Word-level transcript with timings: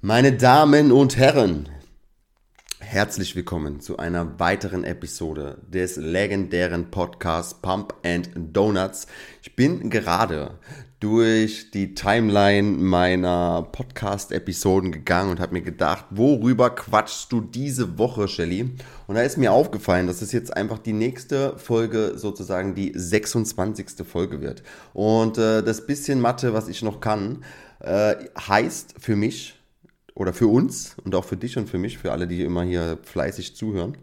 Meine 0.00 0.32
Damen 0.32 0.92
und 0.92 1.16
Herren, 1.16 1.68
herzlich 2.78 3.34
willkommen 3.34 3.80
zu 3.80 3.96
einer 3.96 4.38
weiteren 4.38 4.84
Episode 4.84 5.58
des 5.66 5.96
legendären 5.96 6.92
Podcasts 6.92 7.54
Pump 7.54 7.94
and 8.04 8.30
Donuts. 8.36 9.08
Ich 9.42 9.56
bin 9.56 9.90
gerade 9.90 10.60
durch 11.00 11.72
die 11.72 11.94
Timeline 11.94 12.78
meiner 12.78 13.66
Podcast-Episoden 13.72 14.92
gegangen 14.92 15.32
und 15.32 15.40
habe 15.40 15.54
mir 15.54 15.62
gedacht, 15.62 16.04
worüber 16.10 16.70
quatschst 16.70 17.32
du 17.32 17.40
diese 17.40 17.98
Woche, 17.98 18.28
Shelly? 18.28 18.70
Und 19.08 19.16
da 19.16 19.22
ist 19.22 19.36
mir 19.36 19.50
aufgefallen, 19.50 20.06
dass 20.06 20.22
es 20.22 20.30
jetzt 20.30 20.56
einfach 20.56 20.78
die 20.78 20.92
nächste 20.92 21.58
Folge 21.58 22.12
sozusagen 22.14 22.76
die 22.76 22.92
26. 22.94 24.06
Folge 24.06 24.40
wird. 24.40 24.62
Und 24.92 25.38
äh, 25.38 25.64
das 25.64 25.86
bisschen 25.86 26.20
Mathe, 26.20 26.54
was 26.54 26.68
ich 26.68 26.82
noch 26.82 27.00
kann, 27.00 27.42
äh, 27.80 28.14
heißt 28.38 28.94
für 29.00 29.16
mich, 29.16 29.57
oder 30.18 30.32
für 30.32 30.48
uns 30.48 30.96
und 31.04 31.14
auch 31.14 31.24
für 31.24 31.36
dich 31.36 31.56
und 31.56 31.70
für 31.70 31.78
mich, 31.78 31.98
für 31.98 32.10
alle, 32.10 32.26
die 32.26 32.42
immer 32.42 32.64
hier 32.64 32.98
fleißig 33.04 33.54
zuhören. 33.54 33.96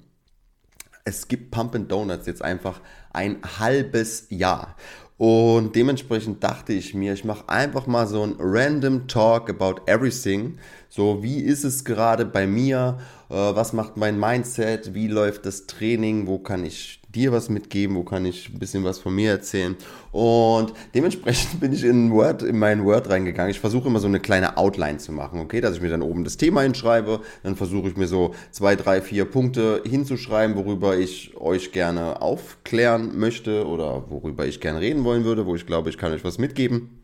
Es 1.03 1.27
gibt 1.27 1.51
Pump 1.51 1.75
and 1.75 1.91
Donuts 1.91 2.25
jetzt 2.25 2.41
einfach 2.41 2.79
ein 3.11 3.37
halbes 3.59 4.27
Jahr. 4.29 4.77
Und 5.17 5.75
dementsprechend 5.75 6.41
dachte 6.43 6.71
ich 6.71 6.93
mir, 6.93 7.13
ich 7.13 7.25
mache 7.25 7.49
einfach 7.49 7.85
mal 7.85 8.07
so 8.07 8.23
ein 8.23 8.35
random 8.39 9.07
Talk 9.07 9.49
about 9.49 9.81
everything. 9.87 10.57
So, 10.95 11.21
wie 11.21 11.41
ist 11.41 11.65
es 11.65 11.83
gerade 11.83 12.23
bei 12.23 12.47
mir? 12.47 12.99
Äh, 13.29 13.33
was 13.33 13.73
macht 13.73 13.97
mein 13.97 14.17
Mindset? 14.17 14.93
Wie 14.93 15.09
läuft 15.09 15.45
das 15.45 15.67
Training? 15.67 16.25
Wo 16.25 16.39
kann 16.39 16.63
ich 16.63 17.01
dir 17.09 17.33
was 17.33 17.49
mitgeben, 17.49 17.97
wo 17.97 18.03
kann 18.03 18.23
ich 18.23 18.47
ein 18.47 18.59
bisschen 18.59 18.85
was 18.85 18.99
von 18.99 19.13
mir 19.13 19.31
erzählen. 19.31 19.75
Und 20.13 20.71
dementsprechend 20.93 21.59
bin 21.59 21.73
ich 21.73 21.83
in 21.83 22.13
Word, 22.13 22.43
in 22.43 22.57
mein 22.57 22.85
Word 22.85 23.09
reingegangen. 23.09 23.51
Ich 23.51 23.59
versuche 23.59 23.89
immer 23.89 23.99
so 23.99 24.07
eine 24.07 24.21
kleine 24.21 24.55
Outline 24.55 24.97
zu 24.97 25.11
machen, 25.11 25.41
okay, 25.41 25.59
dass 25.59 25.75
ich 25.75 25.81
mir 25.81 25.89
dann 25.89 26.01
oben 26.01 26.23
das 26.23 26.37
Thema 26.37 26.61
hinschreibe. 26.61 27.19
Dann 27.43 27.57
versuche 27.57 27.89
ich 27.89 27.97
mir 27.97 28.07
so 28.07 28.33
zwei, 28.51 28.77
drei, 28.77 29.01
vier 29.01 29.25
Punkte 29.25 29.83
hinzuschreiben, 29.85 30.55
worüber 30.55 30.97
ich 30.97 31.35
euch 31.35 31.73
gerne 31.73 32.21
aufklären 32.21 33.19
möchte 33.19 33.67
oder 33.67 34.09
worüber 34.09 34.45
ich 34.45 34.61
gerne 34.61 34.79
reden 34.79 35.03
wollen 35.03 35.25
würde, 35.25 35.45
wo 35.45 35.57
ich 35.57 35.65
glaube, 35.65 35.89
ich 35.89 35.97
kann 35.97 36.13
euch 36.13 36.23
was 36.23 36.37
mitgeben. 36.37 37.01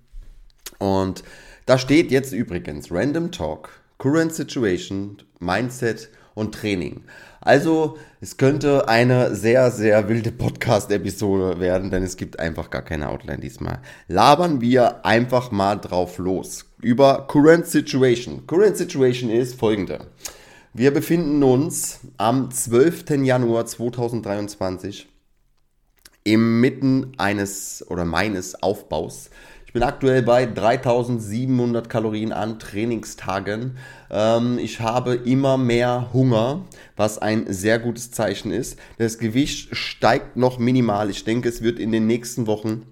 Und 0.80 1.26
da 1.66 1.78
steht 1.78 2.12
jetzt 2.12 2.34
übrigens 2.34 2.92
Random 2.92 3.32
Talk, 3.32 3.70
Current 3.98 4.34
Situation, 4.34 5.18
Mindset 5.40 6.10
und 6.34 6.56
Training. 6.56 7.04
Also 7.40 7.98
es 8.20 8.38
könnte 8.38 8.88
eine 8.88 9.36
sehr, 9.36 9.72
sehr 9.72 10.08
wilde 10.08 10.32
Podcast-Episode 10.32 11.60
werden, 11.60 11.90
denn 11.90 12.04
es 12.04 12.18
gibt 12.18 12.40
einfach 12.40 12.70
gar 12.70 12.84
keine 12.84 13.10
Outline 13.10 13.40
diesmal. 13.40 13.80
Labern 14.08 14.62
wir 14.62 15.06
einfach 15.06 15.52
mal 15.52 15.76
drauf 15.76 16.18
los 16.18 16.66
über 16.82 17.28
Current 17.28 17.68
Situation. 17.68 18.46
Current 18.48 18.78
Situation 18.78 19.30
ist 19.30 19.60
folgende. 19.60 20.08
Wir 20.74 20.92
befinden 20.92 21.44
uns 21.44 22.00
am 22.18 22.50
12. 22.50 23.24
Januar 23.24 23.66
2023 23.66 25.10
im 26.24 26.62
Mitten 26.62 27.14
eines 27.18 27.86
oder 27.90 28.06
meines 28.06 28.62
Aufbaus 28.62 29.32
ich 29.72 29.74
bin 29.74 29.84
aktuell 29.84 30.22
bei 30.22 30.46
3700 30.46 31.90
Kalorien 31.90 32.34
an 32.34 32.60
Trainingstagen. 32.60 33.78
Ähm, 34.10 34.60
ich 34.60 34.82
habe 34.82 35.14
immer 35.14 35.58
mehr 35.58 36.10
Hunger, 36.12 36.66
was 36.98 37.20
ein 37.20 37.46
sehr 37.48 37.80
gutes 37.80 38.12
Zeichen 38.12 38.52
ist. 38.52 38.78
Das 38.98 39.18
Gewicht 39.18 39.74
steigt 39.74 40.36
noch 40.36 40.60
minimal. 40.60 41.10
Ich 41.10 41.24
denke, 41.24 41.48
es 41.48 41.62
wird 41.62 41.80
in 41.80 41.94
den 41.94 42.06
nächsten 42.06 42.48
Wochen 42.48 42.86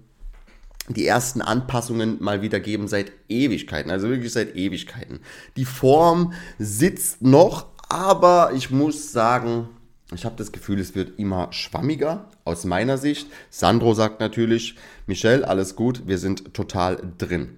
die 0.88 1.06
ersten 1.06 1.42
Anpassungen 1.42 2.16
mal 2.18 2.40
wieder 2.40 2.60
geben 2.60 2.88
seit 2.88 3.12
Ewigkeiten, 3.28 3.90
also 3.90 4.08
wirklich 4.08 4.32
seit 4.32 4.56
Ewigkeiten. 4.56 5.20
Die 5.58 5.66
Form 5.66 6.32
sitzt 6.58 7.20
noch, 7.20 7.66
aber 7.90 8.52
ich 8.54 8.70
muss 8.70 9.12
sagen, 9.12 9.68
ich 10.12 10.24
habe 10.24 10.36
das 10.36 10.52
Gefühl, 10.52 10.80
es 10.80 10.94
wird 10.94 11.18
immer 11.18 11.52
schwammiger 11.52 12.28
aus 12.44 12.64
meiner 12.64 12.98
Sicht. 12.98 13.28
Sandro 13.48 13.94
sagt 13.94 14.20
natürlich, 14.20 14.76
Michelle, 15.06 15.46
alles 15.46 15.76
gut, 15.76 16.06
wir 16.06 16.18
sind 16.18 16.52
total 16.52 17.00
drin. 17.18 17.56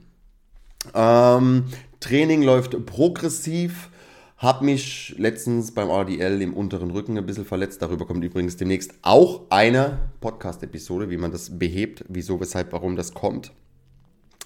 Ähm, 0.95 1.65
Training 2.01 2.43
läuft 2.43 2.85
progressiv. 2.87 3.89
Hab 4.37 4.61
mich 4.61 5.15
letztens 5.19 5.73
beim 5.73 5.89
RDL 5.89 6.43
im 6.43 6.53
unteren 6.53 6.91
Rücken 6.91 7.17
ein 7.17 7.25
bisschen 7.25 7.45
verletzt. 7.45 7.81
Darüber 7.81 8.07
kommt 8.07 8.25
übrigens 8.25 8.57
demnächst 8.57 8.93
auch 9.03 9.43
eine 9.51 10.11
Podcast-Episode, 10.21 11.11
wie 11.11 11.17
man 11.17 11.31
das 11.31 11.59
behebt, 11.59 12.05
wieso, 12.09 12.41
weshalb, 12.41 12.73
warum 12.73 12.97
das 12.97 13.15
kommt, 13.15 13.53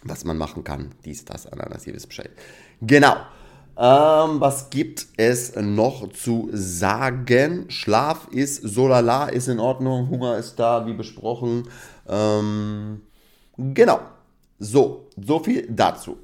was 0.02 0.24
man 0.24 0.36
machen 0.36 0.64
kann. 0.64 0.92
Dies, 1.06 1.24
das, 1.24 1.46
Ananas, 1.46 1.86
ihr 1.86 1.94
wisst 1.94 2.08
Bescheid. 2.08 2.30
Genau. 2.82 3.16
Ähm, 3.78 4.40
was 4.40 4.70
gibt 4.70 5.06
es 5.18 5.54
noch 5.54 6.08
zu 6.10 6.48
sagen? 6.52 7.66
Schlaf 7.68 8.28
ist 8.30 8.62
so 8.62 8.88
lala, 8.88 9.28
ist 9.28 9.48
in 9.48 9.60
Ordnung, 9.60 10.08
Hunger 10.08 10.38
ist 10.38 10.56
da, 10.56 10.86
wie 10.86 10.94
besprochen. 10.94 11.68
Ähm, 12.08 13.02
genau. 13.58 14.00
So, 14.58 15.08
so 15.22 15.40
viel 15.40 15.66
dazu. 15.68 16.16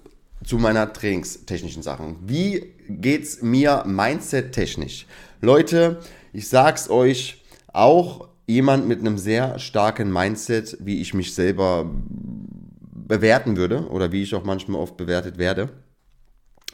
Zu 0.45 0.57
meiner 0.57 0.93
trainingstechnischen 0.93 1.83
Sachen. 1.83 2.17
Wie 2.27 2.73
geht's 2.89 3.43
mir 3.43 3.85
mindset-technisch? 3.87 5.07
Leute, 5.43 6.01
ich 6.33 6.49
sag's 6.49 6.89
euch, 6.89 7.43
auch 7.73 8.29
jemand 8.47 8.89
mit 8.89 9.01
einem 9.01 9.19
sehr 9.19 9.59
starken 9.59 10.11
Mindset, 10.11 10.79
wie 10.81 11.01
ich 11.03 11.13
mich 11.13 11.35
selber 11.35 11.89
bewerten 13.09 13.57
würde 13.59 13.89
oder 13.89 14.11
wie 14.11 14.23
ich 14.23 14.35
auch 14.35 14.45
manchmal 14.45 14.81
oft 14.81 14.97
bewertet 14.97 15.37
werde 15.37 15.69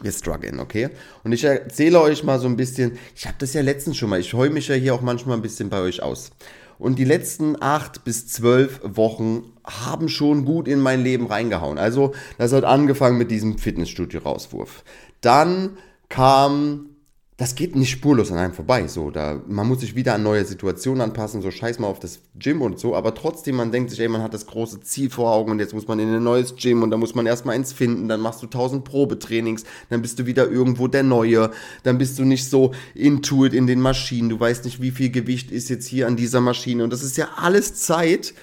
wir 0.00 0.12
strugglen, 0.12 0.60
okay? 0.60 0.90
Und 1.24 1.32
ich 1.32 1.44
erzähle 1.44 2.00
euch 2.00 2.22
mal 2.24 2.38
so 2.38 2.48
ein 2.48 2.56
bisschen, 2.56 2.98
ich 3.16 3.26
habe 3.26 3.36
das 3.38 3.54
ja 3.54 3.62
letztens 3.62 3.96
schon 3.96 4.10
mal, 4.10 4.20
ich 4.20 4.34
heule 4.34 4.50
mich 4.50 4.68
ja 4.68 4.74
hier 4.74 4.94
auch 4.94 5.00
manchmal 5.00 5.36
ein 5.36 5.42
bisschen 5.42 5.70
bei 5.70 5.80
euch 5.80 6.02
aus. 6.02 6.30
Und 6.78 6.98
die 6.98 7.04
letzten 7.04 7.60
acht 7.60 8.04
bis 8.04 8.28
zwölf 8.28 8.80
Wochen 8.84 9.52
haben 9.64 10.08
schon 10.08 10.44
gut 10.44 10.68
in 10.68 10.78
mein 10.78 11.02
Leben 11.02 11.26
reingehauen. 11.26 11.76
Also, 11.76 12.14
das 12.38 12.52
hat 12.52 12.64
angefangen 12.64 13.18
mit 13.18 13.32
diesem 13.32 13.58
Fitnessstudio-Rauswurf. 13.58 14.84
Dann 15.20 15.76
kam 16.08 16.90
das 17.38 17.54
geht 17.54 17.76
nicht 17.76 17.90
spurlos 17.90 18.32
an 18.32 18.38
einem 18.38 18.52
vorbei. 18.52 18.88
So, 18.88 19.12
da, 19.12 19.40
man 19.46 19.68
muss 19.68 19.80
sich 19.80 19.94
wieder 19.94 20.12
an 20.12 20.24
neue 20.24 20.44
Situationen 20.44 21.00
anpassen, 21.00 21.40
so 21.40 21.52
scheiß 21.52 21.78
mal 21.78 21.86
auf 21.86 22.00
das 22.00 22.18
Gym 22.36 22.60
und 22.60 22.80
so, 22.80 22.96
aber 22.96 23.14
trotzdem, 23.14 23.54
man 23.54 23.70
denkt 23.70 23.90
sich, 23.90 24.00
ey, 24.00 24.08
man 24.08 24.22
hat 24.22 24.34
das 24.34 24.46
große 24.46 24.80
Ziel 24.80 25.08
vor 25.08 25.30
Augen 25.32 25.52
und 25.52 25.60
jetzt 25.60 25.72
muss 25.72 25.86
man 25.86 26.00
in 26.00 26.12
ein 26.12 26.22
neues 26.22 26.56
Gym 26.56 26.82
und 26.82 26.90
da 26.90 26.96
muss 26.96 27.14
man 27.14 27.26
erstmal 27.26 27.54
eins 27.54 27.72
finden, 27.72 28.08
dann 28.08 28.20
machst 28.20 28.42
du 28.42 28.48
tausend 28.48 28.84
Probetrainings, 28.84 29.62
dann 29.88 30.02
bist 30.02 30.18
du 30.18 30.26
wieder 30.26 30.50
irgendwo 30.50 30.88
der 30.88 31.04
Neue, 31.04 31.52
dann 31.84 31.96
bist 31.96 32.18
du 32.18 32.24
nicht 32.24 32.50
so 32.50 32.72
intuit 32.96 33.54
in 33.54 33.68
den 33.68 33.80
Maschinen, 33.80 34.28
du 34.28 34.40
weißt 34.40 34.64
nicht, 34.64 34.82
wie 34.82 34.90
viel 34.90 35.10
Gewicht 35.10 35.52
ist 35.52 35.68
jetzt 35.68 35.86
hier 35.86 36.08
an 36.08 36.16
dieser 36.16 36.40
Maschine. 36.40 36.82
Und 36.82 36.92
das 36.92 37.04
ist 37.04 37.16
ja 37.16 37.28
alles 37.36 37.76
Zeit, 37.76 38.34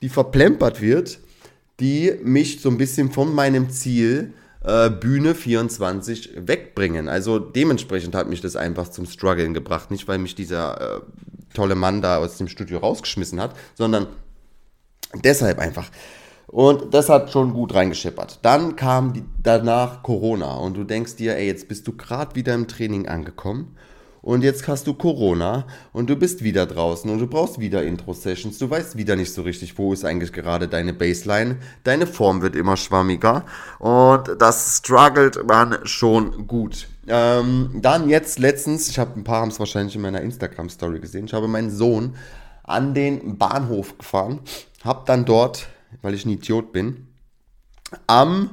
die 0.00 0.08
verplempert 0.08 0.80
wird, 0.80 1.20
die 1.80 2.14
mich 2.22 2.62
so 2.62 2.70
ein 2.70 2.78
bisschen 2.78 3.12
von 3.12 3.34
meinem 3.34 3.68
Ziel 3.68 4.32
äh, 4.68 4.90
Bühne 4.90 5.34
24 5.34 6.46
wegbringen. 6.46 7.08
Also 7.08 7.38
dementsprechend 7.38 8.14
hat 8.14 8.28
mich 8.28 8.42
das 8.42 8.54
einfach 8.54 8.88
zum 8.88 9.06
Struggeln 9.06 9.54
gebracht. 9.54 9.90
Nicht, 9.90 10.06
weil 10.08 10.18
mich 10.18 10.34
dieser 10.34 10.98
äh, 10.98 11.00
tolle 11.54 11.74
Mann 11.74 12.02
da 12.02 12.18
aus 12.18 12.36
dem 12.36 12.48
Studio 12.48 12.78
rausgeschmissen 12.78 13.40
hat, 13.40 13.56
sondern 13.74 14.06
deshalb 15.24 15.58
einfach. 15.58 15.90
Und 16.46 16.92
das 16.92 17.08
hat 17.08 17.30
schon 17.30 17.54
gut 17.54 17.74
reingescheppert. 17.74 18.40
Dann 18.42 18.76
kam 18.76 19.14
die, 19.14 19.24
danach 19.42 20.02
Corona 20.02 20.54
und 20.56 20.76
du 20.76 20.84
denkst 20.84 21.16
dir, 21.16 21.36
ey, 21.36 21.46
jetzt 21.46 21.68
bist 21.68 21.86
du 21.86 21.96
gerade 21.96 22.34
wieder 22.34 22.54
im 22.54 22.68
Training 22.68 23.08
angekommen 23.08 23.74
und 24.20 24.42
jetzt 24.42 24.66
hast 24.66 24.86
du 24.86 24.94
Corona 24.94 25.66
und 25.92 26.10
du 26.10 26.16
bist 26.16 26.42
wieder 26.42 26.66
draußen 26.66 27.10
und 27.10 27.18
du 27.18 27.26
brauchst 27.26 27.60
wieder 27.60 27.82
Intro-Sessions. 27.82 28.58
Du 28.58 28.68
weißt 28.68 28.96
wieder 28.96 29.16
nicht 29.16 29.32
so 29.32 29.42
richtig, 29.42 29.78
wo 29.78 29.92
ist 29.92 30.04
eigentlich 30.04 30.32
gerade 30.32 30.68
deine 30.68 30.92
Baseline. 30.92 31.56
Deine 31.84 32.06
Form 32.06 32.42
wird 32.42 32.56
immer 32.56 32.76
schwammiger 32.76 33.44
und 33.78 34.30
das 34.38 34.78
struggelt 34.78 35.46
man 35.46 35.78
schon 35.84 36.46
gut. 36.46 36.88
Ähm, 37.06 37.70
dann 37.80 38.08
jetzt 38.08 38.38
letztens, 38.38 38.88
ich 38.88 38.98
habe 38.98 39.18
ein 39.18 39.24
paar 39.24 39.40
haben 39.40 39.50
es 39.50 39.58
wahrscheinlich 39.58 39.94
in 39.94 40.02
meiner 40.02 40.20
Instagram-Story 40.20 41.00
gesehen, 41.00 41.26
ich 41.26 41.32
habe 41.32 41.48
meinen 41.48 41.70
Sohn 41.70 42.16
an 42.64 42.92
den 42.92 43.38
Bahnhof 43.38 43.96
gefahren, 43.96 44.40
habe 44.84 45.04
dann 45.06 45.24
dort, 45.24 45.68
weil 46.02 46.12
ich 46.12 46.26
ein 46.26 46.30
Idiot 46.30 46.72
bin, 46.72 47.08
am, 48.06 48.50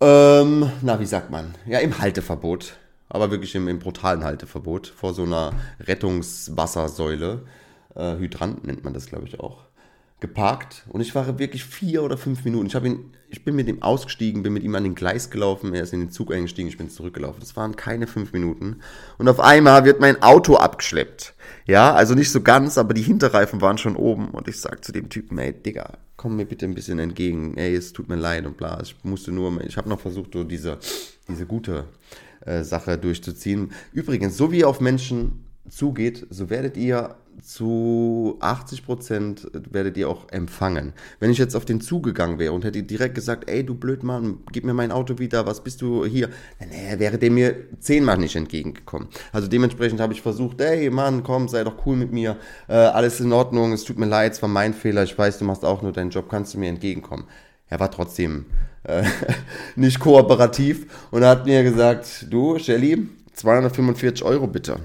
ähm, 0.00 0.70
na 0.82 0.98
wie 0.98 1.06
sagt 1.06 1.30
man, 1.30 1.54
ja 1.66 1.78
im 1.78 1.98
Halteverbot 2.00 2.76
aber 3.16 3.30
wirklich 3.30 3.54
im, 3.54 3.66
im 3.66 3.78
brutalen 3.78 4.22
Halteverbot 4.22 4.86
vor 4.86 5.14
so 5.14 5.24
einer 5.24 5.52
Rettungswassersäule, 5.80 7.42
äh, 7.94 8.16
Hydrant 8.16 8.64
nennt 8.64 8.84
man 8.84 8.94
das, 8.94 9.06
glaube 9.06 9.26
ich, 9.26 9.40
auch, 9.40 9.64
geparkt. 10.20 10.84
Und 10.88 11.00
ich 11.00 11.14
war 11.14 11.38
wirklich 11.38 11.64
vier 11.64 12.02
oder 12.02 12.16
fünf 12.16 12.44
Minuten. 12.44 12.66
Ich, 12.66 12.74
ihn, 12.74 13.12
ich 13.28 13.44
bin 13.44 13.56
mit 13.56 13.68
ihm 13.68 13.82
ausgestiegen, 13.82 14.42
bin 14.42 14.52
mit 14.52 14.62
ihm 14.62 14.74
an 14.74 14.84
den 14.84 14.94
Gleis 14.94 15.30
gelaufen, 15.30 15.74
er 15.74 15.82
ist 15.82 15.92
in 15.92 16.00
den 16.00 16.10
Zug 16.10 16.32
eingestiegen, 16.32 16.68
ich 16.68 16.78
bin 16.78 16.90
zurückgelaufen. 16.90 17.40
Das 17.40 17.56
waren 17.56 17.76
keine 17.76 18.06
fünf 18.06 18.32
Minuten. 18.32 18.80
Und 19.18 19.28
auf 19.28 19.40
einmal 19.40 19.84
wird 19.84 20.00
mein 20.00 20.22
Auto 20.22 20.56
abgeschleppt. 20.56 21.34
Ja, 21.66 21.94
also 21.94 22.14
nicht 22.14 22.30
so 22.30 22.42
ganz, 22.42 22.78
aber 22.78 22.94
die 22.94 23.02
Hinterreifen 23.02 23.60
waren 23.60 23.78
schon 23.78 23.96
oben. 23.96 24.30
Und 24.30 24.48
ich 24.48 24.60
sage 24.60 24.80
zu 24.80 24.92
dem 24.92 25.08
Typen, 25.08 25.38
ey, 25.38 25.52
Digga, 25.52 25.98
komm 26.26 26.34
mir 26.34 26.44
bitte 26.44 26.66
ein 26.66 26.74
bisschen 26.74 26.98
entgegen, 26.98 27.56
ey, 27.56 27.76
es 27.76 27.92
tut 27.92 28.08
mir 28.08 28.16
leid 28.16 28.46
und 28.46 28.56
bla. 28.56 28.80
Ich 28.82 28.96
musste 29.04 29.30
nur, 29.30 29.60
ich 29.64 29.76
habe 29.76 29.88
noch 29.88 30.00
versucht, 30.00 30.32
so 30.32 30.42
diese, 30.42 30.76
diese 31.28 31.46
gute 31.46 31.84
äh, 32.40 32.64
Sache 32.64 32.98
durchzuziehen. 32.98 33.70
Übrigens, 33.92 34.36
so 34.36 34.50
wie 34.50 34.58
ihr 34.58 34.68
auf 34.68 34.80
Menschen 34.80 35.44
zugeht, 35.68 36.26
so 36.30 36.50
werdet 36.50 36.76
ihr 36.76 37.14
zu 37.42 38.36
80 38.40 38.84
Prozent 38.84 39.48
werdet 39.70 39.96
ihr 39.96 40.08
auch 40.08 40.28
empfangen. 40.30 40.92
Wenn 41.20 41.30
ich 41.30 41.38
jetzt 41.38 41.54
auf 41.54 41.64
den 41.64 41.80
zugegangen 41.80 42.38
wäre 42.38 42.52
und 42.52 42.64
hätte 42.64 42.82
direkt 42.82 43.14
gesagt, 43.14 43.48
ey, 43.48 43.64
du 43.64 43.74
blöd 43.74 44.02
Mann, 44.02 44.38
gib 44.52 44.64
mir 44.64 44.74
mein 44.74 44.92
Auto 44.92 45.18
wieder, 45.18 45.46
was 45.46 45.62
bist 45.62 45.82
du 45.82 46.04
hier? 46.04 46.28
Dann 46.58 46.70
äh, 46.70 46.98
wäre 46.98 47.18
der 47.18 47.30
mir 47.30 47.54
zehnmal 47.80 48.18
nicht 48.18 48.36
entgegengekommen. 48.36 49.08
Also 49.32 49.48
dementsprechend 49.48 50.00
habe 50.00 50.12
ich 50.12 50.22
versucht, 50.22 50.60
ey 50.60 50.90
Mann, 50.90 51.22
komm, 51.22 51.48
sei 51.48 51.64
doch 51.64 51.86
cool 51.86 51.96
mit 51.96 52.12
mir, 52.12 52.36
äh, 52.68 52.74
alles 52.74 53.20
in 53.20 53.32
Ordnung, 53.32 53.72
es 53.72 53.84
tut 53.84 53.98
mir 53.98 54.06
leid, 54.06 54.32
es 54.32 54.42
war 54.42 54.48
mein 54.48 54.74
Fehler, 54.74 55.02
ich 55.02 55.16
weiß, 55.16 55.38
du 55.38 55.44
machst 55.44 55.64
auch 55.64 55.82
nur 55.82 55.92
deinen 55.92 56.10
Job, 56.10 56.28
kannst 56.28 56.54
du 56.54 56.58
mir 56.58 56.68
entgegenkommen? 56.68 57.24
Er 57.68 57.80
war 57.80 57.90
trotzdem 57.90 58.46
äh, 58.84 59.02
nicht 59.76 60.00
kooperativ 60.00 60.86
und 61.10 61.24
hat 61.24 61.46
mir 61.46 61.62
gesagt, 61.62 62.26
du, 62.30 62.58
Shelly, 62.58 63.08
245 63.34 64.24
Euro 64.24 64.46
bitte. 64.46 64.80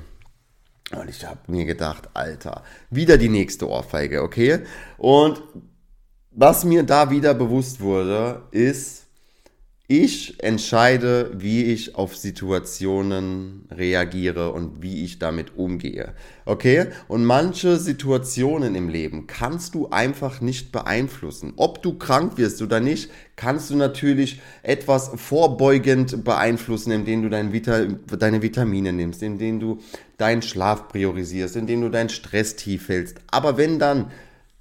Und 0.96 1.10
ich 1.10 1.26
habe 1.26 1.40
mir 1.48 1.66
gedacht, 1.66 2.10
Alter, 2.14 2.64
wieder 2.90 3.18
die 3.18 3.30
nächste 3.30 3.70
Ohrfeige, 3.70 4.22
okay? 4.22 4.60
Und 4.98 5.42
was 6.32 6.64
mir 6.64 6.84
da 6.84 7.10
wieder 7.10 7.34
bewusst 7.34 7.82
wurde, 7.82 8.44
ist, 8.52 9.08
ich 9.92 10.42
entscheide, 10.42 11.32
wie 11.34 11.66
ich 11.66 11.96
auf 11.96 12.16
Situationen 12.16 13.66
reagiere 13.70 14.54
und 14.54 14.82
wie 14.82 15.04
ich 15.04 15.20
damit 15.20 15.58
umgehe. 15.58 16.14
Okay? 16.46 16.86
Und 17.10 17.26
manche 17.26 17.76
Situationen 17.76 18.74
im 18.76 18.88
Leben 18.88 19.28
kannst 19.28 19.76
du 19.76 19.90
einfach 19.90 20.40
nicht 20.40 20.72
beeinflussen. 20.72 21.52
Ob 21.58 21.84
du 21.84 21.98
krank 21.98 22.38
wirst 22.38 22.62
oder 22.62 22.80
nicht, 22.80 23.12
kannst 23.36 23.70
du 23.70 23.76
natürlich 23.76 24.40
etwas 24.64 25.12
vorbeugend 25.14 26.24
beeinflussen, 26.24 26.92
indem 26.92 27.24
du 27.24 27.30
dein 27.30 27.52
Vita 27.52 27.86
deine 28.18 28.42
Vitamine 28.42 28.94
nimmst, 28.94 29.22
indem 29.22 29.60
du 29.60 29.80
deinen 30.18 30.42
Schlaf 30.42 30.88
priorisierst, 30.88 31.58
indem 31.58 31.82
du 31.82 31.90
deinen 31.90 32.10
Stress 32.10 32.56
tief 32.56 32.88
hältst. 32.88 33.18
Aber 33.30 33.58
wenn 33.58 33.78
dann 33.78 34.10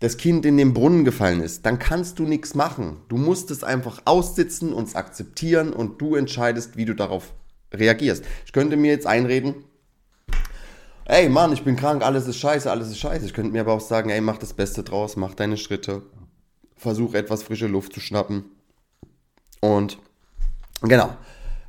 das 0.00 0.17
Kind 0.17 0.47
in 0.47 0.56
den 0.56 0.73
Brunnen 0.73 1.05
gefallen 1.05 1.43
ist, 1.43 1.67
dann 1.67 1.79
kannst 1.79 2.19
du 2.19 2.25
nichts 2.25 2.55
machen. 2.55 2.97
Du 3.08 3.17
musst 3.17 3.50
es 3.50 3.62
einfach 3.62 4.02
aussitzen 4.06 4.73
und 4.73 4.88
es 4.88 4.94
akzeptieren 4.94 5.73
und 5.73 6.00
du 6.00 6.17
entscheidest, 6.17 6.76
wie 6.76 6.87
du 6.87 6.94
darauf 6.94 7.35
reagierst. 7.73 8.25
Ich 8.47 8.52
könnte 8.52 8.76
mir 8.76 8.91
jetzt 8.91 9.06
einreden, 9.06 9.56
ey 11.05 11.29
Mann, 11.29 11.52
ich 11.52 11.64
bin 11.64 11.76
krank, 11.76 12.02
alles 12.02 12.26
ist 12.26 12.38
scheiße, 12.38 12.70
alles 12.70 12.88
ist 12.88 12.99
scheiße. 12.99 13.26
Ich 13.26 13.35
könnte 13.35 13.52
mir 13.52 13.61
aber 13.61 13.75
auch 13.75 13.81
sagen, 13.81 14.11
ey, 14.11 14.20
mach 14.20 14.38
das 14.38 14.55
Beste 14.55 14.82
draus, 14.82 15.17
mach 15.17 15.35
deine 15.35 15.58
Schritte, 15.58 16.03
versuch 16.76 17.14
etwas 17.14 17.43
frische 17.43 17.67
Luft 17.67 17.93
zu 17.93 18.00
schnappen. 18.00 18.44
Und 19.61 19.99
genau, 20.81 21.14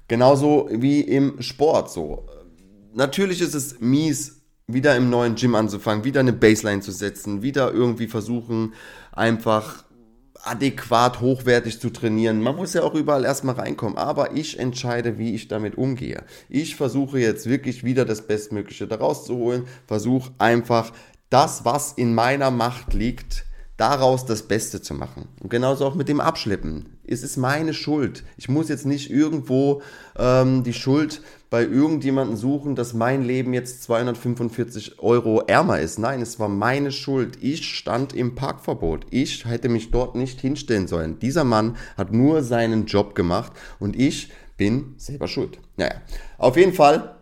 genauso 0.07 0.69
wie 0.71 1.01
im 1.01 1.41
Sport 1.41 1.91
so. 1.91 2.27
Natürlich 2.93 3.41
ist 3.41 3.55
es 3.55 3.81
mies, 3.81 4.40
wieder 4.73 4.95
im 4.95 5.09
neuen 5.09 5.35
Gym 5.35 5.55
anzufangen, 5.55 6.03
wieder 6.03 6.19
eine 6.19 6.33
Baseline 6.33 6.81
zu 6.81 6.91
setzen, 6.91 7.41
wieder 7.41 7.71
irgendwie 7.71 8.07
versuchen, 8.07 8.73
einfach 9.11 9.83
adäquat 10.43 11.21
hochwertig 11.21 11.79
zu 11.79 11.89
trainieren. 11.89 12.41
Man 12.41 12.55
muss 12.55 12.73
ja 12.73 12.83
auch 12.83 12.95
überall 12.95 13.25
erstmal 13.25 13.55
reinkommen, 13.55 13.97
aber 13.97 14.35
ich 14.35 14.59
entscheide, 14.59 15.17
wie 15.17 15.35
ich 15.35 15.47
damit 15.47 15.77
umgehe. 15.77 16.23
Ich 16.49 16.75
versuche 16.75 17.19
jetzt 17.19 17.47
wirklich 17.47 17.83
wieder 17.83 18.05
das 18.05 18.23
Bestmögliche 18.27 18.87
daraus 18.87 19.25
zu 19.25 19.35
holen, 19.35 19.65
versuche 19.87 20.31
einfach 20.39 20.91
das, 21.29 21.63
was 21.63 21.93
in 21.93 22.13
meiner 22.13 22.51
Macht 22.51 22.93
liegt, 22.93 23.45
daraus 23.77 24.25
das 24.25 24.43
Beste 24.43 24.81
zu 24.81 24.93
machen. 24.93 25.27
Und 25.39 25.49
genauso 25.49 25.85
auch 25.85 25.95
mit 25.95 26.07
dem 26.07 26.19
Abschleppen. 26.19 26.97
Es 27.11 27.23
ist 27.23 27.35
meine 27.35 27.73
Schuld. 27.73 28.23
Ich 28.37 28.47
muss 28.47 28.69
jetzt 28.69 28.85
nicht 28.85 29.11
irgendwo 29.11 29.81
ähm, 30.17 30.63
die 30.63 30.71
Schuld 30.71 31.21
bei 31.49 31.63
irgendjemandem 31.63 32.37
suchen, 32.37 32.75
dass 32.75 32.93
mein 32.93 33.23
Leben 33.23 33.53
jetzt 33.53 33.83
245 33.83 34.99
Euro 34.99 35.41
ärmer 35.41 35.81
ist. 35.81 35.99
Nein, 35.99 36.21
es 36.21 36.39
war 36.39 36.47
meine 36.47 36.93
Schuld. 36.93 37.37
Ich 37.41 37.65
stand 37.65 38.13
im 38.13 38.35
Parkverbot. 38.35 39.07
Ich 39.09 39.43
hätte 39.43 39.67
mich 39.67 39.91
dort 39.91 40.15
nicht 40.15 40.39
hinstellen 40.39 40.87
sollen. 40.87 41.19
Dieser 41.19 41.43
Mann 41.43 41.75
hat 41.97 42.13
nur 42.13 42.43
seinen 42.43 42.85
Job 42.85 43.13
gemacht 43.13 43.51
und 43.79 43.99
ich 43.99 44.31
bin 44.55 44.93
selber 44.95 45.27
schuld. 45.27 45.59
Naja, 45.75 45.95
auf 46.37 46.55
jeden 46.55 46.73
Fall 46.73 47.17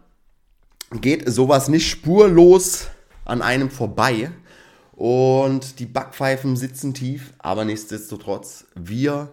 geht 1.02 1.28
sowas 1.28 1.68
nicht 1.68 1.90
spurlos 1.90 2.90
an 3.26 3.42
einem 3.42 3.72
vorbei. 3.72 4.30
Und 4.92 5.80
die 5.80 5.86
Backpfeifen 5.86 6.58
sitzen 6.58 6.94
tief, 6.94 7.34
aber 7.40 7.64
nichtsdestotrotz, 7.64 8.66
wir 8.76 9.32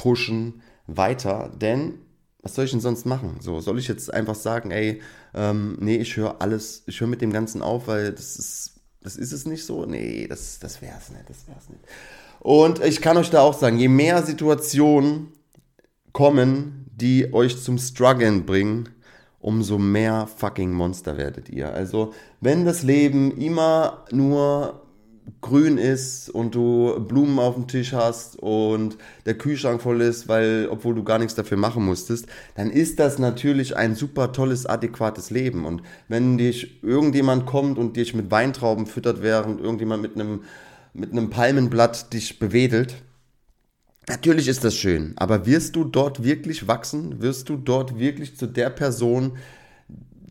pushen 0.00 0.62
weiter, 0.86 1.52
denn 1.60 1.98
was 2.42 2.54
soll 2.54 2.64
ich 2.64 2.70
denn 2.70 2.80
sonst 2.80 3.04
machen? 3.04 3.36
So, 3.40 3.60
soll 3.60 3.78
ich 3.78 3.86
jetzt 3.86 4.12
einfach 4.14 4.34
sagen, 4.34 4.70
ey, 4.70 5.02
ähm, 5.34 5.76
nee, 5.78 5.96
ich 5.96 6.16
höre 6.16 6.40
alles, 6.40 6.84
ich 6.86 6.98
höre 7.00 7.08
mit 7.08 7.20
dem 7.20 7.34
Ganzen 7.34 7.60
auf, 7.60 7.86
weil 7.86 8.12
das 8.12 8.36
ist, 8.36 8.80
das 9.02 9.16
ist 9.16 9.32
es 9.32 9.44
nicht 9.44 9.66
so? 9.66 9.84
Nee, 9.84 10.26
das, 10.26 10.58
das 10.58 10.80
wäre 10.80 10.96
es 10.98 11.10
nicht, 11.10 11.28
das 11.28 11.46
wäre 11.46 11.58
es 11.58 11.68
nicht. 11.68 11.82
Und 12.38 12.82
ich 12.82 13.02
kann 13.02 13.18
euch 13.18 13.28
da 13.28 13.42
auch 13.42 13.52
sagen, 13.52 13.78
je 13.78 13.88
mehr 13.88 14.22
Situationen 14.22 15.34
kommen, 16.14 16.86
die 16.96 17.34
euch 17.34 17.62
zum 17.62 17.76
Struggeln 17.76 18.46
bringen, 18.46 18.88
umso 19.38 19.76
mehr 19.76 20.26
fucking 20.26 20.72
Monster 20.72 21.18
werdet 21.18 21.50
ihr. 21.50 21.74
Also, 21.74 22.14
wenn 22.40 22.64
das 22.64 22.82
Leben 22.82 23.36
immer 23.36 24.06
nur 24.10 24.79
grün 25.40 25.78
ist 25.78 26.30
und 26.30 26.54
du 26.54 26.98
Blumen 27.00 27.38
auf 27.38 27.54
dem 27.54 27.66
Tisch 27.66 27.92
hast 27.92 28.36
und 28.36 28.96
der 29.26 29.34
Kühlschrank 29.34 29.82
voll 29.82 30.00
ist, 30.00 30.28
weil 30.28 30.68
obwohl 30.70 30.94
du 30.94 31.04
gar 31.04 31.18
nichts 31.18 31.34
dafür 31.34 31.56
machen 31.56 31.84
musstest, 31.84 32.26
dann 32.54 32.70
ist 32.70 32.98
das 32.98 33.18
natürlich 33.18 33.76
ein 33.76 33.94
super 33.94 34.32
tolles, 34.32 34.66
adäquates 34.66 35.30
Leben. 35.30 35.64
Und 35.64 35.82
wenn 36.08 36.38
dich 36.38 36.82
irgendjemand 36.82 37.46
kommt 37.46 37.78
und 37.78 37.96
dich 37.96 38.14
mit 38.14 38.30
Weintrauben 38.30 38.86
füttert, 38.86 39.22
während 39.22 39.60
irgendjemand 39.60 40.02
mit 40.02 40.14
einem, 40.14 40.42
mit 40.92 41.12
einem 41.12 41.30
Palmenblatt 41.30 42.12
dich 42.12 42.38
bewedelt, 42.38 42.96
natürlich 44.08 44.48
ist 44.48 44.64
das 44.64 44.74
schön. 44.76 45.14
Aber 45.16 45.46
wirst 45.46 45.76
du 45.76 45.84
dort 45.84 46.24
wirklich 46.24 46.66
wachsen? 46.66 47.20
Wirst 47.20 47.48
du 47.48 47.56
dort 47.56 47.98
wirklich 47.98 48.36
zu 48.36 48.46
der 48.46 48.70
Person, 48.70 49.32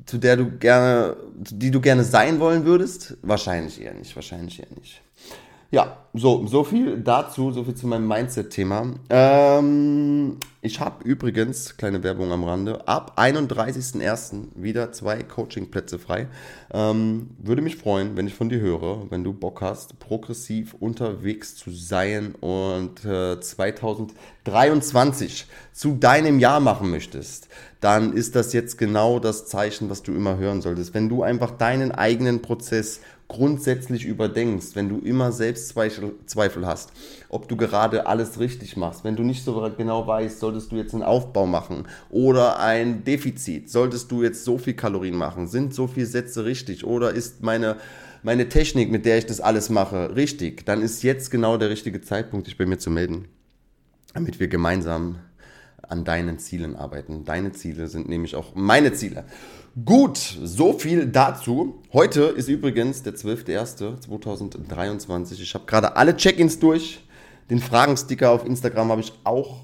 zu 0.09 0.17
der 0.17 0.37
du 0.37 0.49
gerne, 0.57 1.15
die 1.35 1.71
du 1.71 1.79
gerne 1.79 2.03
sein 2.03 2.39
wollen 2.39 2.65
würdest? 2.65 3.17
Wahrscheinlich 3.21 3.81
eher 3.81 3.93
nicht, 3.93 4.15
wahrscheinlich 4.15 4.59
eher 4.59 4.67
nicht. 4.77 5.01
Ja, 5.71 5.97
so, 6.15 6.47
so 6.47 6.63
viel 6.63 6.97
dazu, 6.97 7.51
so 7.51 7.63
viel 7.63 7.75
zu 7.75 7.85
meinem 7.85 8.07
Mindset-Thema. 8.07 8.95
Ähm, 9.11 10.37
ich 10.63 10.79
habe 10.79 11.03
übrigens, 11.03 11.77
kleine 11.77 12.01
Werbung 12.01 12.31
am 12.31 12.43
Rande, 12.43 12.87
ab 12.87 13.13
31.01. 13.17 14.47
wieder 14.55 14.91
zwei 14.91 15.21
Coaching-Plätze 15.21 15.99
frei. 15.99 16.27
Ähm, 16.73 17.29
würde 17.37 17.61
mich 17.61 17.75
freuen, 17.75 18.17
wenn 18.17 18.25
ich 18.25 18.33
von 18.33 18.49
dir 18.49 18.59
höre, 18.59 19.11
wenn 19.11 19.23
du 19.23 19.31
Bock 19.31 19.61
hast, 19.61 19.99
progressiv 19.99 20.73
unterwegs 20.73 21.55
zu 21.55 21.69
sein 21.69 22.33
und 22.33 23.05
äh, 23.05 23.39
2023 23.39 25.45
zu 25.71 25.97
deinem 25.97 26.39
Jahr 26.39 26.61
machen 26.61 26.89
möchtest, 26.89 27.47
dann 27.79 28.13
ist 28.13 28.35
das 28.35 28.53
jetzt 28.53 28.79
genau 28.79 29.19
das 29.19 29.45
Zeichen, 29.45 29.91
was 29.91 30.01
du 30.01 30.15
immer 30.15 30.37
hören 30.37 30.63
solltest. 30.63 30.95
Wenn 30.95 31.09
du 31.09 31.21
einfach 31.21 31.51
deinen 31.51 31.91
eigenen 31.91 32.41
Prozess 32.41 33.01
grundsätzlich 33.29 34.03
überdenkst, 34.05 34.69
wenn 34.73 34.89
du 34.89 34.97
immer 34.97 35.31
Selbstzweifel 35.31 36.65
hast, 36.65 36.91
ob 37.29 37.47
du 37.47 37.55
gerade 37.55 38.07
alles 38.07 38.39
richtig 38.39 38.75
machst, 38.75 39.05
wenn 39.05 39.15
du 39.15 39.23
nicht 39.23 39.45
so 39.45 39.71
genau 39.77 40.05
weißt, 40.05 40.39
solltest 40.39 40.71
du 40.71 40.75
jetzt 40.75 40.93
einen 40.93 41.03
Aufbau 41.03 41.45
machen 41.45 41.87
oder 42.09 42.59
ein 42.59 43.05
Defizit, 43.05 43.69
solltest 43.69 44.11
du 44.11 44.23
jetzt 44.23 44.43
so 44.43 44.57
viel 44.57 44.73
Kalorien 44.73 45.15
machen, 45.15 45.47
sind 45.47 45.73
so 45.73 45.87
viele 45.87 46.07
Sätze 46.07 46.43
richtig 46.43 46.83
oder 46.83 47.11
ist 47.11 47.41
meine 47.41 47.77
meine 48.21 48.49
Technik, 48.49 48.91
mit 48.91 49.05
der 49.05 49.17
ich 49.17 49.27
das 49.27 49.39
alles 49.39 49.69
mache, 49.69 50.13
richtig, 50.15 50.65
dann 50.65 50.81
ist 50.81 51.03
jetzt 51.03 51.31
genau 51.31 51.55
der 51.55 51.69
richtige 51.69 52.01
Zeitpunkt, 52.01 52.47
dich 52.47 52.57
bei 52.57 52.65
mir 52.65 52.77
zu 52.77 52.89
melden, 52.89 53.29
damit 54.13 54.41
wir 54.41 54.49
gemeinsam 54.49 55.19
an 55.89 56.05
deinen 56.05 56.39
Zielen 56.39 56.75
arbeiten. 56.75 57.25
Deine 57.25 57.51
Ziele 57.51 57.87
sind 57.87 58.07
nämlich 58.07 58.35
auch 58.35 58.55
meine 58.55 58.93
Ziele. 58.93 59.25
Gut, 59.85 60.17
so 60.17 60.73
viel 60.73 61.05
dazu. 61.07 61.81
Heute 61.91 62.23
ist 62.23 62.47
übrigens 62.47 63.03
der 63.03 63.15
12.01.2023. 63.15 65.41
Ich 65.41 65.53
habe 65.53 65.65
gerade 65.65 65.95
alle 65.95 66.15
Check-ins 66.15 66.59
durch. 66.59 67.05
Den 67.49 67.59
Fragensticker 67.59 68.31
auf 68.31 68.45
Instagram 68.45 68.91
habe 68.91 69.01
ich 69.01 69.13
auch 69.23 69.57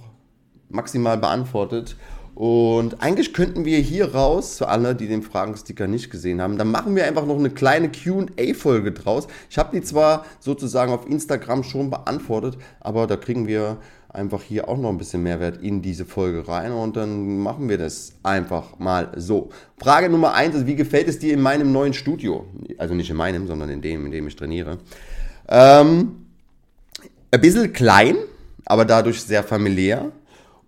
maximal 0.69 1.17
beantwortet. 1.17 1.95
Und 2.35 3.01
eigentlich 3.01 3.33
könnten 3.33 3.63
wir 3.63 3.79
hier 3.79 4.13
raus, 4.13 4.57
für 4.57 4.67
alle, 4.67 4.93
die 4.93 5.07
den 5.07 5.23
Fragensticker 5.23 5.87
nicht 5.87 6.09
gesehen 6.09 6.41
haben, 6.41 6.57
dann 6.57 6.69
machen 6.69 6.95
wir 6.95 7.05
einfach 7.05 7.25
noch 7.25 7.39
eine 7.39 7.49
kleine 7.49 7.89
QA-Folge 7.89 8.91
draus. 8.91 9.27
Ich 9.49 9.57
habe 9.57 9.77
die 9.77 9.81
zwar 9.81 10.25
sozusagen 10.41 10.91
auf 10.91 11.07
Instagram 11.07 11.63
schon 11.63 11.89
beantwortet, 11.89 12.57
aber 12.81 13.07
da 13.07 13.15
kriegen 13.15 13.47
wir 13.47 13.77
einfach 14.15 14.41
hier 14.41 14.67
auch 14.67 14.77
noch 14.77 14.89
ein 14.89 14.97
bisschen 14.97 15.23
Mehrwert 15.23 15.61
in 15.61 15.81
diese 15.81 16.05
Folge 16.05 16.47
rein 16.47 16.71
und 16.71 16.95
dann 16.95 17.39
machen 17.39 17.69
wir 17.69 17.77
das 17.77 18.13
einfach 18.23 18.79
mal 18.79 19.11
so. 19.15 19.49
Frage 19.77 20.09
Nummer 20.09 20.33
eins 20.33 20.55
ist, 20.55 20.65
wie 20.65 20.75
gefällt 20.75 21.07
es 21.07 21.19
dir 21.19 21.33
in 21.33 21.41
meinem 21.41 21.71
neuen 21.71 21.93
Studio? 21.93 22.45
Also 22.77 22.93
nicht 22.93 23.09
in 23.09 23.17
meinem, 23.17 23.47
sondern 23.47 23.69
in 23.69 23.81
dem, 23.81 24.05
in 24.05 24.11
dem 24.11 24.27
ich 24.27 24.35
trainiere. 24.35 24.77
Ähm, 25.47 26.25
ein 27.31 27.41
bisschen 27.41 27.73
klein, 27.73 28.15
aber 28.65 28.85
dadurch 28.85 29.21
sehr 29.21 29.43
familiär. 29.43 30.11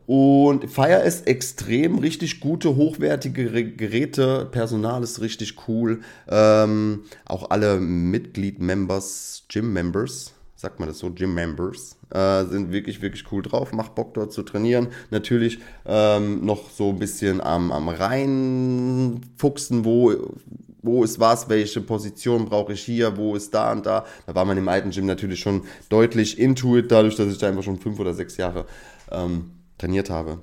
Und 0.06 0.72
Fire 0.72 1.02
ist 1.04 1.28
extrem 1.28 2.00
richtig 2.00 2.40
gute, 2.40 2.78
hochwertige 2.78 3.74
Geräte. 3.74 4.48
Personal 4.50 5.04
ist 5.04 5.20
richtig 5.20 5.68
cool. 5.68 6.00
Ähm, 6.30 7.04
auch 7.26 7.50
alle 7.50 7.78
Mitglied-Members, 7.78 9.44
Gym-Members, 9.50 10.32
sagt 10.58 10.80
man 10.80 10.90
das 10.90 10.98
so, 10.98 11.12
Gym-Members, 11.12 11.98
äh, 12.10 12.44
sind 12.46 12.72
wirklich, 12.72 13.02
wirklich 13.02 13.32
cool 13.32 13.44
drauf. 13.44 13.72
Macht 13.74 13.94
Bock 13.94 14.16
dort 14.16 14.34
zu 14.34 14.42
trainieren. 14.42 14.88
Natürlich 15.12 15.60
ähm, 15.86 16.44
noch 16.44 16.72
so 16.72 16.90
ein 16.90 17.00
bisschen 17.00 17.40
am, 17.42 17.72
am 17.72 17.88
reinfuchsen, 17.88 19.86
wo, 19.86 20.34
wo 20.82 21.04
ist 21.04 21.20
was, 21.20 21.48
welche 21.48 21.80
Position 21.82 22.46
brauche 22.46 22.74
ich 22.74 22.82
hier, 22.82 23.18
wo 23.18 23.36
ist 23.36 23.54
da 23.54 23.72
und 23.72 23.86
da. 23.86 24.06
Da 24.26 24.34
war 24.34 24.46
man 24.46 24.58
im 24.58 24.68
alten 24.68 24.90
Gym 24.90 25.06
natürlich 25.06 25.40
schon 25.40 25.62
deutlich 25.90 26.40
intuit, 26.40 26.92
dadurch, 26.92 27.16
dass 27.16 27.32
ich 27.32 27.38
da 27.38 27.48
einfach 27.48 27.64
schon 27.64 27.80
fünf 27.80 28.00
oder 28.00 28.16
sechs 28.16 28.36
Jahre 28.38 28.66
ähm, 29.12 29.52
trainiert 29.78 30.10
habe. 30.10 30.40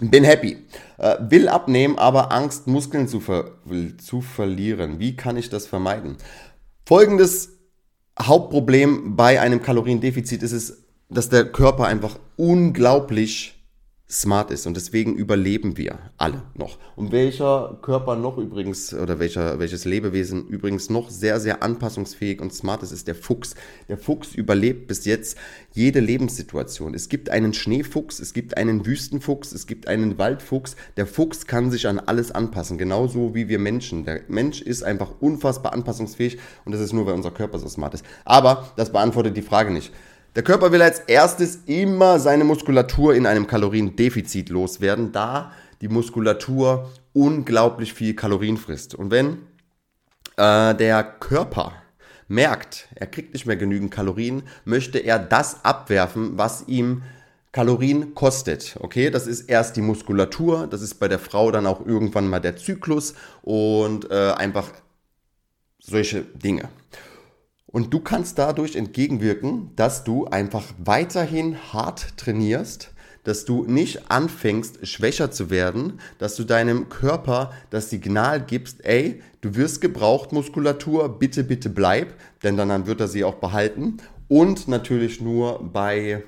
Bin 0.00 0.24
happy. 0.24 0.56
Äh, 0.96 1.16
will 1.28 1.48
abnehmen, 1.48 1.98
aber 1.98 2.32
Angst, 2.32 2.66
Muskeln 2.66 3.06
zu, 3.06 3.20
ver 3.20 3.52
zu 3.98 4.22
verlieren. 4.22 4.98
Wie 4.98 5.14
kann 5.14 5.36
ich 5.36 5.50
das 5.50 5.66
vermeiden? 5.66 6.16
Folgendes 6.86 7.55
Hauptproblem 8.20 9.16
bei 9.16 9.40
einem 9.40 9.62
Kaloriendefizit 9.62 10.42
ist 10.42 10.52
es, 10.52 10.84
dass 11.10 11.28
der 11.28 11.44
Körper 11.44 11.86
einfach 11.86 12.18
unglaublich 12.36 13.55
smart 14.08 14.52
ist 14.52 14.68
und 14.68 14.76
deswegen 14.76 15.16
überleben 15.16 15.76
wir 15.76 15.98
alle 16.16 16.42
noch. 16.54 16.78
Und 16.94 17.10
welcher 17.10 17.76
Körper 17.82 18.14
noch 18.14 18.38
übrigens 18.38 18.94
oder 18.94 19.18
welcher, 19.18 19.58
welches 19.58 19.84
Lebewesen 19.84 20.46
übrigens 20.46 20.90
noch 20.90 21.10
sehr, 21.10 21.40
sehr 21.40 21.64
anpassungsfähig 21.64 22.40
und 22.40 22.54
smart 22.54 22.84
ist, 22.84 22.92
ist 22.92 23.08
der 23.08 23.16
Fuchs. 23.16 23.56
Der 23.88 23.98
Fuchs 23.98 24.34
überlebt 24.34 24.86
bis 24.86 25.06
jetzt 25.06 25.36
jede 25.72 25.98
Lebenssituation. 25.98 26.94
Es 26.94 27.08
gibt 27.08 27.30
einen 27.30 27.52
Schneefuchs, 27.52 28.20
es 28.20 28.32
gibt 28.32 28.56
einen 28.56 28.86
Wüstenfuchs, 28.86 29.50
es 29.50 29.66
gibt 29.66 29.88
einen 29.88 30.18
Waldfuchs. 30.18 30.76
Der 30.96 31.08
Fuchs 31.08 31.46
kann 31.46 31.72
sich 31.72 31.88
an 31.88 31.98
alles 31.98 32.30
anpassen, 32.30 32.78
genauso 32.78 33.34
wie 33.34 33.48
wir 33.48 33.58
Menschen. 33.58 34.04
Der 34.04 34.20
Mensch 34.28 34.62
ist 34.62 34.84
einfach 34.84 35.14
unfassbar 35.18 35.72
anpassungsfähig 35.72 36.38
und 36.64 36.70
das 36.70 36.80
ist 36.80 36.92
nur, 36.92 37.06
weil 37.06 37.14
unser 37.14 37.32
Körper 37.32 37.58
so 37.58 37.68
smart 37.68 37.94
ist. 37.94 38.04
Aber 38.24 38.72
das 38.76 38.92
beantwortet 38.92 39.36
die 39.36 39.42
Frage 39.42 39.72
nicht. 39.72 39.92
Der 40.36 40.44
Körper 40.44 40.70
will 40.70 40.82
als 40.82 40.98
erstes 40.98 41.60
immer 41.64 42.20
seine 42.20 42.44
Muskulatur 42.44 43.14
in 43.14 43.24
einem 43.24 43.46
Kaloriendefizit 43.46 44.50
loswerden, 44.50 45.10
da 45.10 45.50
die 45.80 45.88
Muskulatur 45.88 46.90
unglaublich 47.14 47.94
viel 47.94 48.14
Kalorien 48.14 48.58
frisst. 48.58 48.94
Und 48.94 49.10
wenn 49.10 49.38
äh, 50.36 50.74
der 50.74 51.02
Körper 51.04 51.72
merkt, 52.28 52.86
er 52.96 53.06
kriegt 53.06 53.32
nicht 53.32 53.46
mehr 53.46 53.56
genügend 53.56 53.90
Kalorien, 53.90 54.42
möchte 54.66 54.98
er 54.98 55.18
das 55.18 55.64
abwerfen, 55.64 56.36
was 56.36 56.68
ihm 56.68 57.02
Kalorien 57.52 58.14
kostet. 58.14 58.76
Okay, 58.80 59.08
das 59.08 59.26
ist 59.26 59.48
erst 59.48 59.74
die 59.76 59.80
Muskulatur, 59.80 60.66
das 60.66 60.82
ist 60.82 60.96
bei 60.96 61.08
der 61.08 61.18
Frau 61.18 61.50
dann 61.50 61.66
auch 61.66 61.86
irgendwann 61.86 62.28
mal 62.28 62.40
der 62.40 62.56
Zyklus 62.56 63.14
und 63.40 64.10
äh, 64.10 64.32
einfach 64.32 64.68
solche 65.80 66.20
Dinge. 66.20 66.68
Und 67.76 67.92
du 67.92 68.00
kannst 68.00 68.38
dadurch 68.38 68.74
entgegenwirken, 68.74 69.70
dass 69.76 70.02
du 70.02 70.24
einfach 70.24 70.64
weiterhin 70.82 71.58
hart 71.74 72.16
trainierst, 72.16 72.94
dass 73.22 73.44
du 73.44 73.66
nicht 73.66 74.10
anfängst, 74.10 74.86
schwächer 74.88 75.30
zu 75.30 75.50
werden, 75.50 76.00
dass 76.16 76.36
du 76.36 76.44
deinem 76.44 76.88
Körper 76.88 77.50
das 77.68 77.90
Signal 77.90 78.40
gibst, 78.40 78.82
ey, 78.86 79.20
du 79.42 79.56
wirst 79.56 79.82
gebraucht, 79.82 80.32
Muskulatur, 80.32 81.18
bitte, 81.18 81.44
bitte 81.44 81.68
bleib, 81.68 82.14
denn 82.42 82.56
dann 82.56 82.86
wird 82.86 83.02
er 83.02 83.08
sie 83.08 83.24
auch 83.24 83.34
behalten. 83.34 83.98
Und 84.26 84.68
natürlich 84.68 85.20
nur 85.20 85.62
bei 85.70 86.24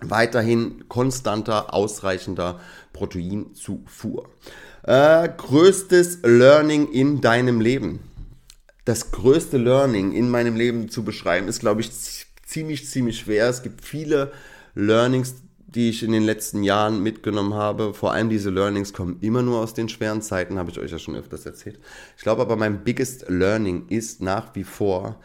weiterhin 0.00 0.88
konstanter, 0.88 1.74
ausreichender 1.74 2.60
Proteinzufuhr. 2.92 4.28
Äh, 4.84 5.30
größtes 5.36 6.20
Learning 6.22 6.92
in 6.92 7.20
deinem 7.20 7.60
Leben 7.60 8.13
das 8.84 9.10
größte 9.10 9.56
Learning 9.56 10.12
in 10.12 10.30
meinem 10.30 10.56
Leben 10.56 10.88
zu 10.88 11.04
beschreiben, 11.04 11.48
ist, 11.48 11.60
glaube 11.60 11.80
ich, 11.80 11.90
ziemlich, 12.44 12.88
ziemlich 12.88 13.18
schwer. 13.20 13.48
Es 13.48 13.62
gibt 13.62 13.84
viele 13.84 14.32
Learnings, 14.74 15.36
die 15.66 15.90
ich 15.90 16.02
in 16.02 16.12
den 16.12 16.22
letzten 16.22 16.62
Jahren 16.62 17.02
mitgenommen 17.02 17.54
habe. 17.54 17.94
Vor 17.94 18.12
allem 18.12 18.28
diese 18.28 18.50
Learnings 18.50 18.92
kommen 18.92 19.18
immer 19.20 19.42
nur 19.42 19.58
aus 19.58 19.74
den 19.74 19.88
schweren 19.88 20.22
Zeiten, 20.22 20.58
habe 20.58 20.70
ich 20.70 20.78
euch 20.78 20.92
ja 20.92 20.98
schon 20.98 21.16
öfters 21.16 21.46
erzählt. 21.46 21.80
Ich 22.16 22.22
glaube 22.22 22.42
aber, 22.42 22.56
mein 22.56 22.84
biggest 22.84 23.28
Learning 23.28 23.88
ist 23.88 24.22
nach 24.22 24.54
wie 24.54 24.64
vor, 24.64 25.18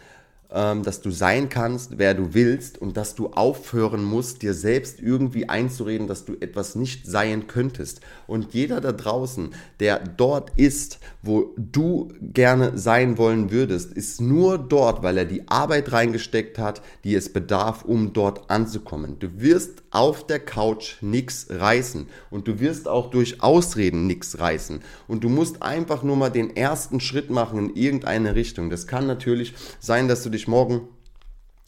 dass 0.50 1.02
du 1.02 1.12
sein 1.12 1.48
kannst, 1.50 2.00
wer 2.00 2.16
du 2.16 2.34
willst 2.34 2.80
und 2.80 2.98
dass 2.98 3.14
du 3.14 3.28
aufhören 3.28 4.04
musst, 4.04 4.42
dir 4.42 4.56
selbst 4.56 5.00
irgendwie 5.00 5.48
einzureden, 5.48 6.08
dass 6.08 6.26
du 6.26 6.34
etwas 6.40 6.74
nicht 6.74 7.06
sein 7.06 7.46
könntest. 7.46 8.02
Und 8.26 8.54
jeder 8.56 8.82
da 8.82 8.92
draußen, 8.92 9.52
der 9.80 10.00
dort 10.00 10.52
ist, 10.56 11.00
wo 11.22 11.54
du 11.56 12.12
gerne 12.20 12.78
sein 12.80 13.20
wollen 13.20 13.52
würdest, 13.52 13.94
ist 13.94 14.22
nur 14.22 14.58
dort, 14.58 15.04
weil 15.04 15.20
er 15.20 15.26
die 15.26 15.48
Arbeit 15.48 15.92
reingesteckt 15.92 16.58
hat, 16.58 16.82
die 17.04 17.14
es 17.14 17.32
bedarf, 17.32 17.86
um 17.86 18.14
dort 18.14 18.50
anzukommen. 18.50 19.20
Du 19.20 19.28
wirst 19.42 19.84
auf 19.92 20.26
der 20.26 20.40
Couch 20.40 21.02
nichts 21.02 21.48
reißen 21.50 22.08
und 22.30 22.48
du 22.48 22.60
wirst 22.60 22.88
auch 22.88 23.12
durch 23.12 23.44
Ausreden 23.44 24.08
nichts 24.08 24.40
reißen. 24.40 24.82
Und 25.08 25.24
du 25.24 25.30
musst 25.30 25.62
einfach 25.62 26.04
nur 26.04 26.16
mal 26.16 26.30
den 26.30 26.56
ersten 26.56 27.00
Schritt 27.00 27.30
machen 27.30 27.60
in 27.60 27.76
irgendeine 27.76 28.36
Richtung. 28.36 28.70
Das 28.70 28.88
kann 28.88 29.06
natürlich 29.06 29.54
sein, 29.80 30.08
dass 30.08 30.24
du 30.24 30.30
dich 30.30 30.39
dich 30.40 30.48
morgen 30.48 30.88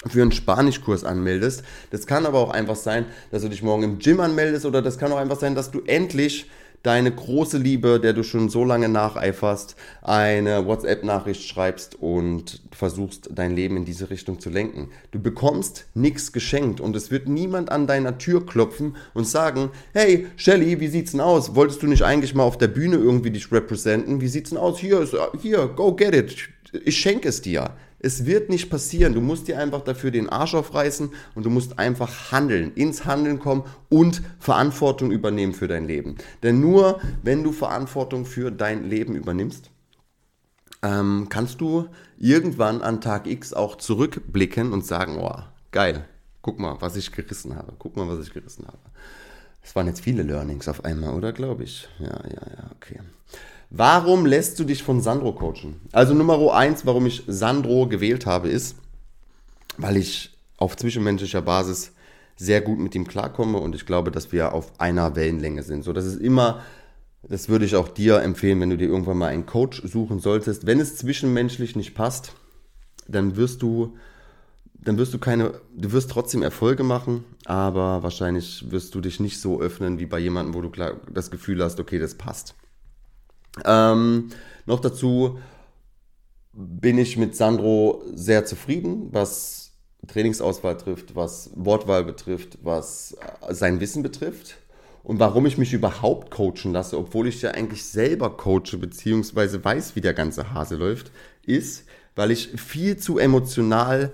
für 0.08 0.22
einen 0.22 0.32
Spanischkurs 0.32 1.04
anmeldest. 1.04 1.64
Das 1.92 2.08
kann 2.08 2.26
aber 2.26 2.40
auch 2.40 2.50
einfach 2.50 2.76
sein, 2.76 3.06
dass 3.32 3.44
du 3.44 3.50
dich 3.50 3.62
morgen 3.62 3.84
im 3.84 4.00
Gym 4.00 4.20
anmeldest 4.20 4.66
oder 4.66 4.82
das 4.82 4.98
kann 4.98 5.12
auch 5.12 5.18
einfach 5.18 5.40
sein, 5.40 5.56
dass 5.56 5.72
du 5.72 5.82
endlich 5.82 6.48
deine 6.84 7.12
große 7.12 7.60
Liebe, 7.60 8.00
der 8.00 8.14
du 8.14 8.24
schon 8.24 8.50
so 8.50 8.66
lange 8.66 8.90
nacheiferst, 8.90 9.76
eine 10.02 10.66
WhatsApp-Nachricht 10.66 11.48
schreibst 11.48 11.94
und 11.94 12.64
versuchst, 12.72 13.30
dein 13.32 13.56
Leben 13.56 13.78
in 13.78 13.86
diese 13.86 14.10
Richtung 14.10 14.40
zu 14.40 14.50
lenken. 14.50 14.90
Du 15.12 15.20
bekommst 15.20 15.86
nichts 15.94 16.32
geschenkt 16.32 16.82
und 16.82 16.96
es 16.96 17.12
wird 17.12 17.28
niemand 17.28 17.72
an 17.72 17.86
deiner 17.86 18.18
Tür 18.18 18.44
klopfen 18.46 18.96
und 19.14 19.28
sagen, 19.28 19.70
hey, 19.94 20.26
Shelly, 20.38 20.80
wie 20.80 20.88
sieht's 20.88 21.12
denn 21.12 21.22
aus? 21.22 21.54
Wolltest 21.54 21.84
du 21.84 21.88
nicht 21.88 22.02
eigentlich 22.02 22.34
mal 22.34 22.44
auf 22.44 22.58
der 22.58 22.70
Bühne 22.70 22.96
irgendwie 22.96 23.30
dich 23.30 23.52
representen? 23.52 24.20
Wie 24.20 24.28
sieht's 24.28 24.50
denn 24.50 24.58
aus? 24.58 24.80
Hier, 24.80 25.08
hier, 25.40 25.68
go 25.68 25.94
get 25.94 26.16
it. 26.16 26.36
Ich 26.84 26.98
schenke 26.98 27.30
es 27.30 27.44
dir. 27.44 27.76
Es 28.04 28.26
wird 28.26 28.50
nicht 28.50 28.70
passieren. 28.70 29.14
Du 29.14 29.22
musst 29.22 29.48
dir 29.48 29.60
einfach 29.60 29.82
dafür 29.82 30.10
den 30.10 30.30
Arsch 30.30 30.56
aufreißen 30.56 31.12
und 31.36 31.46
du 31.46 31.50
musst 31.50 31.78
einfach 31.78 32.32
handeln, 32.32 32.74
ins 32.74 33.06
Handeln 33.06 33.40
kommen 33.40 33.64
und 33.90 34.24
Verantwortung 34.40 35.12
übernehmen 35.12 35.54
für 35.54 35.68
dein 35.68 35.86
Leben. 35.86 36.16
Denn 36.42 36.60
nur 36.60 37.00
wenn 37.22 37.44
du 37.44 37.52
Verantwortung 37.52 38.26
für 38.26 38.52
dein 38.52 38.90
Leben 38.90 39.16
übernimmst, 39.16 39.70
ähm, 40.82 41.28
kannst 41.30 41.62
du 41.62 41.88
irgendwann 42.18 42.82
an 42.82 43.02
Tag 43.02 43.28
X 43.28 43.54
auch 43.54 43.76
zurückblicken 43.76 44.74
und 44.74 44.84
sagen, 44.86 45.18
oh, 45.20 45.40
geil, 45.72 46.06
guck 46.42 46.60
mal, 46.60 46.78
was 46.80 46.96
ich 46.96 47.12
gerissen 47.12 47.56
habe. 47.56 47.74
Guck 47.78 47.96
mal, 47.98 48.08
was 48.08 48.26
ich 48.26 48.34
gerissen 48.34 48.66
habe. 48.66 48.80
Es 49.64 49.76
waren 49.76 49.86
jetzt 49.86 50.02
viele 50.02 50.24
Learnings 50.24 50.68
auf 50.68 50.86
einmal, 50.86 51.14
oder 51.14 51.34
glaube 51.34 51.64
ich? 51.64 51.88
Ja, 52.00 52.08
ja, 52.08 52.48
ja, 52.58 52.72
okay. 52.76 53.00
Warum 53.74 54.26
lässt 54.26 54.60
du 54.60 54.66
dich 54.66 54.84
von 54.84 55.00
Sandro 55.00 55.32
coachen? 55.32 55.80
Also 55.94 56.14
Nummer 56.14 56.54
eins, 56.54 56.86
warum 56.86 57.06
ich 57.06 57.24
Sandro 57.28 57.88
gewählt 57.88 58.26
habe, 58.26 58.50
ist, 58.50 58.76
weil 59.78 59.96
ich 59.96 60.38
auf 60.58 60.76
zwischenmenschlicher 60.76 61.42
Basis 61.42 61.94
sehr 62.36 62.60
gut 62.60 62.80
mit 62.80 62.96
ihm 62.96 63.08
klarkomme 63.08 63.60
und 63.60 63.74
ich 63.74 63.86
glaube, 63.86 64.12
dass 64.12 64.34
wir 64.34 64.52
auf 64.52 64.78
einer 64.82 65.16
Wellenlänge 65.16 65.64
sind. 65.64 65.86
So, 65.86 65.94
das 65.94 66.04
ist 66.04 66.20
immer, 66.20 66.62
das 67.24 67.48
würde 67.48 67.64
ich 67.64 67.78
auch 67.78 67.88
dir 67.88 68.22
empfehlen, 68.22 68.60
wenn 68.60 68.72
du 68.72 68.78
dir 68.78 68.90
irgendwann 68.90 69.18
mal 69.18 69.28
einen 69.28 69.46
Coach 69.46 69.82
suchen 69.86 70.20
solltest. 70.20 70.66
Wenn 70.66 70.82
es 70.82 70.98
zwischenmenschlich 70.98 71.78
nicht 71.78 71.96
passt, 71.96 72.34
dann 73.08 73.38
wirst 73.38 73.62
du, 73.62 73.96
dann 74.74 74.98
wirst 74.98 75.14
du 75.14 75.18
keine, 75.18 75.54
du 75.74 75.94
wirst 75.94 76.12
trotzdem 76.12 76.44
Erfolge 76.44 76.84
machen, 76.84 77.24
aber 77.46 78.04
wahrscheinlich 78.04 78.70
wirst 78.70 78.96
du 78.96 79.00
dich 79.00 79.22
nicht 79.22 79.40
so 79.40 79.62
öffnen 79.62 79.98
wie 79.98 80.08
bei 80.08 80.20
jemandem, 80.20 80.56
wo 80.56 80.62
du 80.62 80.72
das 81.10 81.32
Gefühl 81.32 81.64
hast, 81.64 81.80
okay, 81.80 81.98
das 81.98 82.16
passt. 82.16 82.54
Ähm, 83.66 84.30
noch 84.66 84.80
dazu 84.80 85.40
bin 86.54 86.98
ich 86.98 87.18
mit 87.18 87.36
Sandro 87.36 88.04
sehr 88.14 88.46
zufrieden, 88.46 89.10
was 89.12 89.72
Trainingsauswahl 90.08 90.78
trifft, 90.78 91.16
was 91.16 91.52
Wortwahl 91.56 92.04
betrifft, 92.04 92.58
was 92.64 93.18
äh, 93.42 93.54
sein 93.54 93.80
Wissen 93.80 94.04
betrifft. 94.04 94.58
Und 95.04 95.20
warum 95.20 95.48
ich 95.48 95.58
mich 95.58 95.74
überhaupt 95.74 96.30
coachen 96.30 96.74
lasse, 96.74 96.96
obwohl 96.98 97.28
ich 97.28 97.42
ja 97.42 97.52
eigentlich 97.52 97.84
selber 97.84 98.38
coache, 98.38 98.78
beziehungsweise 98.78 99.64
weiß, 99.64 99.96
wie 99.96 100.02
der 100.02 100.14
ganze 100.14 100.54
Hase 100.54 100.76
läuft, 100.76 101.12
ist, 101.44 101.86
weil 102.16 102.30
ich 102.30 102.50
viel 102.62 102.98
zu 102.98 103.18
emotional 103.18 104.12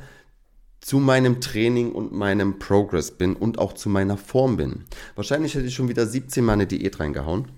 zu 0.79 1.00
meinem 1.00 1.41
Training 1.41 1.91
und 1.91 2.13
meinem 2.13 2.60
Progress 2.60 3.12
bin 3.12 3.36
und 3.36 3.60
auch 3.60 3.74
zu 3.74 3.89
meiner 3.89 4.15
Form 4.15 4.56
bin. 4.56 4.86
Wahrscheinlich 5.15 5.56
hätte 5.56 5.65
ich 5.65 5.75
schon 5.75 5.89
wieder 5.89 6.06
17 6.06 6.46
Mal 6.46 6.53
eine 6.53 6.67
Diät 6.67 7.01
reingehauen. 7.01 7.50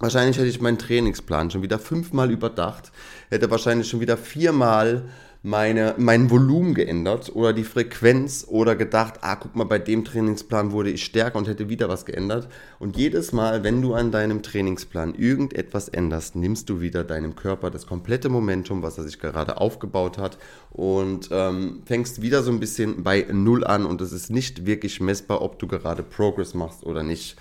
Wahrscheinlich 0.00 0.36
hätte 0.38 0.48
ich 0.48 0.60
meinen 0.60 0.78
Trainingsplan 0.78 1.50
schon 1.50 1.62
wieder 1.62 1.78
fünfmal 1.78 2.30
überdacht, 2.30 2.90
hätte 3.30 3.50
wahrscheinlich 3.50 3.88
schon 3.88 4.00
wieder 4.00 4.16
viermal 4.16 5.04
meine, 5.44 5.94
mein 5.98 6.30
Volumen 6.30 6.72
geändert 6.72 7.30
oder 7.36 7.52
die 7.52 7.64
Frequenz 7.64 8.46
oder 8.48 8.76
gedacht, 8.76 9.16
ah, 9.20 9.36
guck 9.36 9.54
mal, 9.54 9.64
bei 9.64 9.78
dem 9.78 10.02
Trainingsplan 10.02 10.72
wurde 10.72 10.90
ich 10.90 11.04
stärker 11.04 11.36
und 11.36 11.46
hätte 11.46 11.68
wieder 11.68 11.90
was 11.90 12.06
geändert. 12.06 12.48
Und 12.78 12.96
jedes 12.96 13.32
Mal, 13.32 13.62
wenn 13.62 13.82
du 13.82 13.92
an 13.92 14.10
deinem 14.10 14.42
Trainingsplan 14.42 15.14
irgendetwas 15.14 15.88
änderst, 15.88 16.34
nimmst 16.34 16.70
du 16.70 16.80
wieder 16.80 17.04
deinem 17.04 17.36
Körper 17.36 17.70
das 17.70 17.86
komplette 17.86 18.30
Momentum, 18.30 18.82
was 18.82 18.96
er 18.96 19.04
sich 19.04 19.20
gerade 19.20 19.58
aufgebaut 19.58 20.16
hat 20.16 20.38
und 20.70 21.28
ähm, 21.30 21.82
fängst 21.84 22.22
wieder 22.22 22.42
so 22.42 22.50
ein 22.50 22.58
bisschen 22.58 23.02
bei 23.02 23.26
Null 23.30 23.64
an 23.64 23.84
und 23.84 24.00
es 24.00 24.12
ist 24.12 24.30
nicht 24.30 24.64
wirklich 24.64 24.98
messbar, 25.02 25.42
ob 25.42 25.58
du 25.58 25.66
gerade 25.68 26.02
Progress 26.02 26.54
machst 26.54 26.84
oder 26.84 27.02
nicht. 27.02 27.36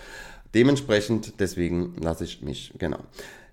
Dementsprechend, 0.53 1.39
deswegen 1.39 1.95
lasse 2.01 2.23
ich 2.23 2.41
mich, 2.41 2.73
genau. 2.77 2.99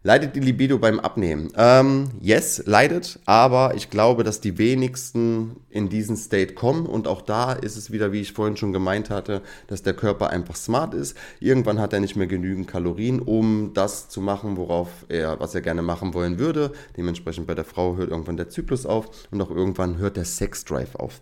Leidet 0.02 0.35
die 0.35 0.40
Libido 0.40 0.78
beim 0.78 0.99
Abnehmen? 0.99 1.52
Ähm, 1.57 2.09
yes, 2.23 2.62
leidet, 2.64 3.19
aber 3.26 3.75
ich 3.75 3.90
glaube, 3.90 4.25
dass 4.25 4.40
die 4.40 4.57
wenigsten 4.57 5.57
in 5.69 5.90
diesen 5.90 6.16
State 6.16 6.54
kommen 6.54 6.87
und 6.87 7.07
auch 7.07 7.21
da 7.21 7.52
ist 7.52 7.76
es 7.76 7.90
wieder, 7.90 8.11
wie 8.11 8.23
ich 8.23 8.33
vorhin 8.33 8.57
schon 8.57 8.73
gemeint 8.73 9.11
hatte, 9.11 9.42
dass 9.66 9.83
der 9.83 9.92
Körper 9.92 10.30
einfach 10.30 10.57
smart 10.57 10.95
ist. 10.95 11.19
Irgendwann 11.38 11.78
hat 11.78 11.92
er 11.92 12.00
nicht 12.00 12.16
mehr 12.16 12.26
genügend 12.26 12.66
Kalorien, 12.66 13.21
um 13.21 13.73
das 13.75 14.09
zu 14.09 14.23
machen, 14.23 14.57
worauf 14.57 14.88
er, 15.11 15.38
was 15.38 15.54
er 15.54 15.61
gerne 15.61 15.83
machen 15.83 16.14
wollen 16.14 16.38
würde. 16.38 16.73
Dementsprechend 16.97 17.47
bei 17.47 17.54
der 17.54 17.66
Frau 17.66 17.97
hört 17.97 18.11
irgendwann 18.11 18.38
der 18.38 18.49
Zyklus 18.49 18.87
auf 18.87 19.11
und 19.30 19.42
auch 19.42 19.50
irgendwann 19.50 19.99
hört 19.99 20.16
der 20.16 20.25
Sexdrive 20.25 20.95
auf. 20.95 21.21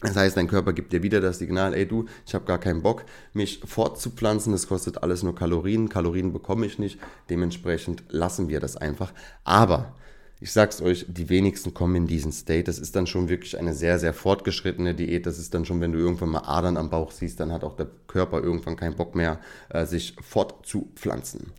Das 0.00 0.16
heißt, 0.16 0.36
dein 0.36 0.48
Körper 0.48 0.72
gibt 0.72 0.92
dir 0.92 1.02
wieder 1.02 1.20
das 1.20 1.38
Signal, 1.38 1.74
ey 1.74 1.86
du, 1.86 2.06
ich 2.26 2.34
habe 2.34 2.46
gar 2.46 2.58
keinen 2.58 2.82
Bock, 2.82 3.04
mich 3.34 3.60
fortzupflanzen, 3.64 4.52
das 4.52 4.66
kostet 4.66 5.02
alles 5.02 5.22
nur 5.22 5.34
Kalorien, 5.34 5.88
Kalorien 5.90 6.32
bekomme 6.32 6.64
ich 6.66 6.78
nicht, 6.78 6.98
dementsprechend 7.28 8.04
lassen 8.08 8.48
wir 8.48 8.60
das 8.60 8.76
einfach. 8.76 9.12
Aber 9.44 9.94
ich 10.42 10.52
sag's 10.52 10.80
euch, 10.80 11.04
die 11.06 11.28
wenigsten 11.28 11.74
kommen 11.74 11.96
in 11.96 12.06
diesen 12.06 12.32
State. 12.32 12.64
Das 12.64 12.78
ist 12.78 12.96
dann 12.96 13.06
schon 13.06 13.28
wirklich 13.28 13.58
eine 13.58 13.74
sehr, 13.74 13.98
sehr 13.98 14.14
fortgeschrittene 14.14 14.94
Diät. 14.94 15.26
Das 15.26 15.38
ist 15.38 15.52
dann 15.52 15.66
schon, 15.66 15.82
wenn 15.82 15.92
du 15.92 15.98
irgendwann 15.98 16.30
mal 16.30 16.44
Adern 16.46 16.78
am 16.78 16.88
Bauch 16.88 17.10
siehst, 17.10 17.40
dann 17.40 17.52
hat 17.52 17.62
auch 17.62 17.76
der 17.76 17.88
Körper 18.06 18.42
irgendwann 18.42 18.76
keinen 18.76 18.96
Bock 18.96 19.14
mehr, 19.14 19.38
äh, 19.68 19.84
sich 19.84 20.16
fortzupflanzen. 20.22 21.52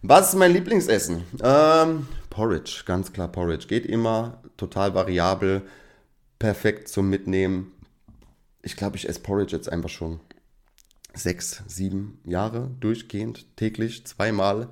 Was 0.00 0.30
ist 0.30 0.38
mein 0.38 0.52
Lieblingsessen? 0.54 1.24
Ähm, 1.44 2.06
Porridge, 2.30 2.84
ganz 2.86 3.12
klar 3.12 3.28
Porridge. 3.28 3.66
Geht 3.66 3.84
immer, 3.84 4.40
total 4.56 4.94
variabel, 4.94 5.62
perfekt 6.38 6.88
zum 6.88 7.10
Mitnehmen 7.10 7.72
ich 8.62 8.76
glaube, 8.76 8.96
ich 8.96 9.08
esse 9.08 9.20
Porridge 9.20 9.54
jetzt 9.54 9.70
einfach 9.70 9.88
schon 9.88 10.20
sechs, 11.14 11.62
sieben 11.66 12.20
Jahre 12.24 12.70
durchgehend, 12.80 13.56
täglich, 13.56 14.06
zweimal. 14.06 14.68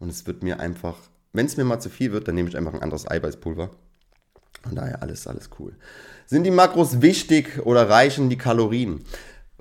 Und 0.00 0.08
es 0.08 0.26
wird 0.26 0.42
mir 0.42 0.60
einfach, 0.60 0.96
wenn 1.32 1.46
es 1.46 1.56
mir 1.56 1.64
mal 1.64 1.80
zu 1.80 1.90
viel 1.90 2.12
wird, 2.12 2.26
dann 2.26 2.34
nehme 2.34 2.48
ich 2.48 2.56
einfach 2.56 2.74
ein 2.74 2.82
anderes 2.82 3.08
Eiweißpulver. 3.08 3.70
Von 4.62 4.74
daher 4.74 5.02
alles, 5.02 5.26
alles 5.26 5.50
cool. 5.58 5.76
Sind 6.26 6.44
die 6.44 6.50
Makros 6.50 7.02
wichtig 7.02 7.64
oder 7.64 7.88
reichen 7.88 8.30
die 8.30 8.38
Kalorien? 8.38 9.04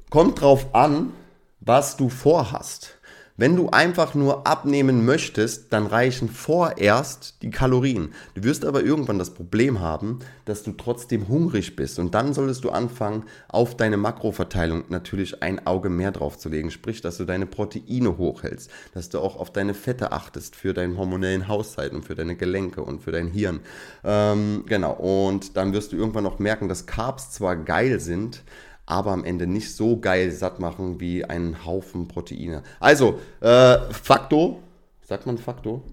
Kommt 0.10 0.42
drauf 0.42 0.74
an, 0.74 1.12
was 1.60 1.98
du 1.98 2.10
vorhast. 2.10 2.98
Wenn 3.36 3.56
du 3.56 3.70
einfach 3.70 4.14
nur 4.14 4.46
abnehmen 4.46 5.06
möchtest, 5.06 5.74
dann 5.74 5.88
reichen 5.88 6.30
vorerst 6.30 7.42
die 7.42 7.50
Kalorien. 7.50 8.14
Du 8.36 8.44
wirst 8.44 8.64
aber 8.64 8.84
irgendwann 8.84 9.18
das 9.18 9.34
Problem 9.34 9.80
haben, 9.80 10.20
dass 10.46 10.62
du 10.62 10.74
trotzdem 10.74 11.28
hungrig 11.28 11.76
bist. 11.76 11.98
Und 11.98 12.14
dann 12.14 12.36
solltest 12.36 12.64
du 12.64 12.70
anfangen, 12.70 13.24
auf 13.48 13.76
deine 13.76 13.98
Makroverteilung 13.98 14.84
natürlich 14.90 15.42
ein 15.42 15.66
Auge 15.66 15.90
mehr 15.90 16.12
drauf 16.12 16.38
zu 16.38 16.48
legen. 16.48 16.70
Sprich, 16.70 17.02
dass 17.02 17.18
du 17.18 17.26
deine 17.26 17.48
Proteine 17.48 18.20
hochhältst, 18.20 18.70
dass 18.94 19.10
du 19.10 19.20
auch 19.20 19.38
auf 19.38 19.52
deine 19.52 19.74
Fette 19.74 20.12
achtest 20.12 20.56
für 20.56 20.76
deinen 20.76 20.96
hormonellen 21.00 21.48
Haushalt 21.48 21.94
und 21.94 22.06
für 22.06 22.14
deine 22.14 22.36
Gelenke 22.36 22.84
und 22.84 23.02
für 23.02 23.12
dein 23.12 23.30
Hirn. 23.30 23.62
Ähm, 24.04 24.64
genau. 24.68 24.94
Und 24.94 25.58
dann 25.58 25.74
wirst 25.74 25.92
du 25.92 25.96
irgendwann 25.96 26.28
auch 26.28 26.38
merken, 26.38 26.70
dass 26.70 26.86
Carbs 26.86 27.32
zwar 27.32 27.56
geil 27.56 28.00
sind, 28.00 28.44
aber 28.86 29.12
am 29.12 29.24
Ende 29.24 29.48
nicht 29.48 29.76
so 29.76 30.00
geil 30.00 30.32
satt 30.32 30.60
machen 30.60 31.00
wie 31.00 31.26
einen 31.26 31.66
Haufen 31.66 32.08
Proteine. 32.08 32.64
Also, 32.80 33.20
äh, 33.40 33.80
Fakto, 33.92 34.62
sagt 35.02 35.26
man 35.26 35.38
Fakto? 35.38 35.84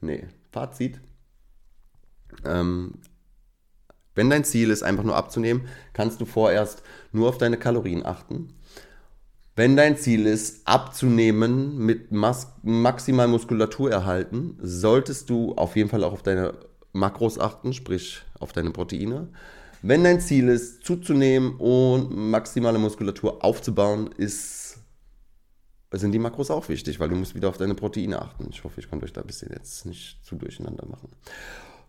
Nee, 0.00 0.24
Fazit. 0.50 1.00
Ähm, 2.44 2.94
wenn 4.14 4.30
dein 4.30 4.44
Ziel 4.44 4.70
ist, 4.70 4.82
einfach 4.82 5.04
nur 5.04 5.16
abzunehmen, 5.16 5.68
kannst 5.92 6.20
du 6.20 6.24
vorerst 6.24 6.82
nur 7.12 7.28
auf 7.28 7.38
deine 7.38 7.56
Kalorien 7.56 8.04
achten. 8.04 8.54
Wenn 9.56 9.76
dein 9.76 9.96
Ziel 9.96 10.26
ist, 10.26 10.66
abzunehmen 10.66 11.76
mit 11.78 12.12
Mas 12.12 12.52
maximal 12.62 13.28
Muskulatur 13.28 13.90
erhalten, 13.90 14.58
solltest 14.60 15.28
du 15.30 15.54
auf 15.54 15.76
jeden 15.76 15.90
Fall 15.90 16.04
auch 16.04 16.12
auf 16.12 16.22
deine 16.22 16.54
Makros 16.92 17.38
achten, 17.38 17.72
sprich 17.72 18.22
auf 18.38 18.52
deine 18.52 18.70
Proteine. 18.70 19.28
Wenn 19.82 20.04
dein 20.04 20.20
Ziel 20.20 20.48
ist, 20.48 20.84
zuzunehmen 20.84 21.56
und 21.56 22.14
maximale 22.14 22.78
Muskulatur 22.78 23.42
aufzubauen, 23.42 24.10
ist, 24.16 24.78
sind 25.92 26.12
die 26.12 26.18
Makros 26.18 26.50
auch 26.50 26.68
wichtig, 26.68 27.00
weil 27.00 27.08
du 27.08 27.16
musst 27.16 27.34
wieder 27.34 27.48
auf 27.48 27.56
deine 27.56 27.74
Proteine 27.74 28.20
achten. 28.20 28.48
Ich 28.50 28.62
hoffe, 28.62 28.80
ich 28.80 28.90
konnte 28.90 29.06
euch 29.06 29.12
da 29.12 29.22
ein 29.22 29.26
bisschen 29.26 29.50
jetzt 29.52 29.86
nicht 29.86 30.24
zu 30.24 30.36
durcheinander 30.36 30.86
machen. 30.86 31.08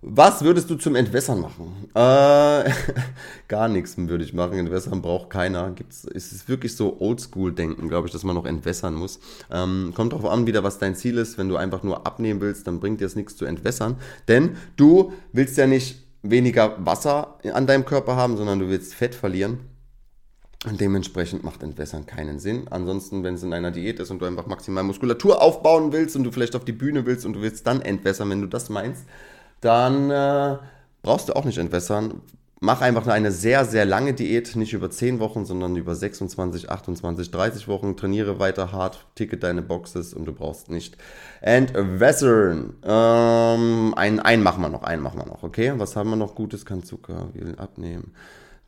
Was 0.04 0.44
würdest 0.44 0.68
du 0.68 0.76
zum 0.76 0.96
Entwässern 0.96 1.42
machen? 1.42 1.90
Äh, 1.94 2.72
gar 3.48 3.68
nichts 3.68 3.96
würde 3.98 4.24
ich 4.24 4.34
machen. 4.34 4.58
Entwässern 4.58 5.04
braucht 5.04 5.30
keiner. 5.30 5.70
Gibt's, 5.72 6.06
es 6.06 6.32
ist 6.32 6.50
wirklich 6.50 6.76
so 6.76 7.00
Oldschool-Denken, 7.00 7.88
glaube 7.88 8.08
ich, 8.08 8.14
dass 8.14 8.24
man 8.24 8.36
noch 8.36 8.48
entwässern 8.48 8.96
muss. 8.96 9.20
Ähm, 9.52 9.94
kommt 9.96 10.14
darauf 10.14 10.32
an, 10.32 10.48
wieder, 10.48 10.64
was 10.64 10.80
dein 10.80 10.96
Ziel 10.96 11.20
ist. 11.20 11.38
Wenn 11.38 11.50
du 11.50 11.56
einfach 11.56 11.84
nur 11.84 12.08
abnehmen 12.08 12.42
willst, 12.42 12.66
dann 12.66 12.80
bringt 12.80 13.00
dir 13.00 13.06
es 13.06 13.16
nichts 13.16 13.36
zu 13.36 13.46
entwässern. 13.46 13.98
Denn 14.28 14.58
du 14.76 15.14
willst 15.34 15.56
ja 15.58 15.68
nicht 15.68 16.01
weniger 16.24 16.86
Wasser 16.86 17.40
an 17.54 17.68
deinem 17.68 17.86
Körper 17.86 18.16
haben, 18.16 18.38
sondern 18.38 18.60
du 18.60 18.70
willst 18.70 18.94
Fett 18.94 19.16
verlieren. 19.16 19.60
Und 20.68 20.80
dementsprechend 20.80 21.44
macht 21.44 21.64
Entwässern 21.64 22.06
keinen 22.06 22.38
Sinn. 22.38 22.68
Ansonsten, 22.70 23.24
wenn 23.24 23.34
es 23.34 23.42
in 23.42 23.52
einer 23.52 23.72
Diät 23.72 24.00
ist 24.00 24.12
und 24.12 24.20
du 24.20 24.26
einfach 24.26 24.46
maximal 24.46 24.84
Muskulatur 24.84 25.42
aufbauen 25.42 25.92
willst 25.92 26.16
und 26.16 26.24
du 26.24 26.32
vielleicht 26.32 26.56
auf 26.56 26.66
die 26.66 26.72
Bühne 26.72 27.08
willst 27.08 27.26
und 27.26 27.34
du 27.34 27.42
willst 27.42 27.66
dann 27.66 27.82
entwässern, 27.82 28.30
wenn 28.30 28.42
du 28.42 28.48
das 28.48 28.70
meinst, 28.70 29.06
dann 29.62 30.12
äh, 30.12 30.58
brauchst 31.02 31.30
du 31.30 31.36
auch 31.36 31.46
nicht 31.46 31.58
entwässern, 31.58 32.22
mach 32.62 32.82
einfach 32.82 33.08
eine 33.08 33.32
sehr, 33.32 33.66
sehr 33.66 33.86
lange 33.86 34.14
Diät, 34.14 34.56
nicht 34.56 34.74
über 34.74 34.90
10 34.90 35.20
Wochen, 35.20 35.46
sondern 35.46 35.76
über 35.76 35.96
26, 35.96 36.70
28, 36.70 37.32
30 37.32 37.68
Wochen. 37.68 37.98
Trainiere 37.98 38.40
weiter 38.40 38.72
hart, 38.72 39.06
ticket 39.16 39.44
deine 39.44 39.64
Boxes 39.64 40.14
und 40.14 40.26
du 40.26 40.32
brauchst 40.32 40.70
nicht 40.70 40.96
entwässern. 41.42 42.76
Ähm, 42.84 43.94
einen, 43.98 44.20
einen 44.20 44.44
machen 44.44 44.62
wir 44.62 44.70
noch, 44.70 44.84
einen 44.84 45.02
machen 45.02 45.20
wir 45.20 45.26
noch, 45.26 45.44
okay? 45.44 45.74
Was 45.78 45.96
haben 45.96 46.12
wir 46.12 46.16
noch 46.16 46.36
Gutes? 46.36 46.66
Kann 46.66 46.84
Zucker 46.84 47.30
abnehmen. 47.58 48.14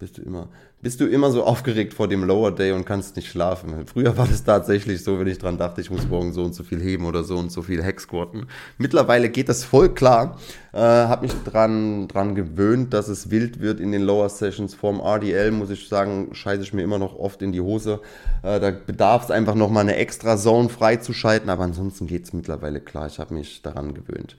Bist 0.04 0.18
du 0.18 0.22
immer, 0.22 0.50
bist 0.82 1.00
du 1.00 1.06
immer 1.06 1.32
so 1.32 1.46
aufgeregt 1.46 1.94
vor 1.94 2.10
dem 2.10 2.26
Lower 2.26 2.52
Day 2.52 2.74
und 2.74 2.86
kannst 2.86 3.16
nicht 3.16 3.30
schlafen? 3.30 3.88
Früher 3.88 4.18
war 4.18 4.28
das 4.28 4.44
tatsächlich 4.44 5.02
so, 5.02 5.18
wenn 5.18 5.28
ich 5.28 5.38
dran 5.38 5.58
dachte, 5.58 5.80
ich 5.80 5.90
muss 5.90 6.10
morgen 6.10 6.34
so 6.34 6.44
und 6.44 6.54
so 6.54 6.66
viel 6.66 6.82
heben 6.82 7.06
oder 7.06 7.24
so 7.24 7.38
und 7.38 7.54
so 7.54 7.62
viel 7.62 7.82
Hex 7.82 8.04
squatten. 8.04 8.48
Mittlerweile 8.78 9.30
geht 9.30 9.48
das 9.48 9.64
voll 9.64 9.94
klar. 9.94 10.38
Äh, 10.74 10.80
hab 10.80 11.22
mich 11.22 11.32
dran, 11.46 12.10
dran 12.10 12.36
gewöhnt, 12.36 12.94
dass 12.94 13.08
es 13.08 13.32
wild 13.32 13.62
wird 13.62 13.80
in 13.80 13.94
den 13.94 14.02
Lower 14.02 14.28
Sessions. 14.28 14.76
Vorm 14.76 15.00
RDL 15.00 15.52
muss 15.52 15.70
ich 15.70 15.88
sagen, 15.88 16.32
scheiße 16.34 16.64
ich 16.64 16.74
mir 16.74 16.84
immer 16.84 17.00
noch 17.00 17.18
oft 17.18 17.42
in 17.42 17.54
die 17.54 17.62
Hose. 17.62 18.02
Äh, 18.42 18.60
da 18.60 18.72
bedarf 18.72 19.24
es 19.24 19.32
einfach 19.32 19.56
noch 19.56 19.70
mal 19.70 19.80
eine 19.80 19.96
extra 19.96 20.36
Zone 20.36 20.68
freizuschalten, 20.68 21.50
aber 21.50 21.64
ansonsten 21.64 22.08
geht 22.08 22.26
es 22.26 22.34
mittlerweile 22.34 22.82
klar. 22.82 23.08
Ich 23.08 23.20
habe 23.20 23.36
mich 23.36 23.62
daran 23.62 23.94
gewöhnt. 23.94 24.36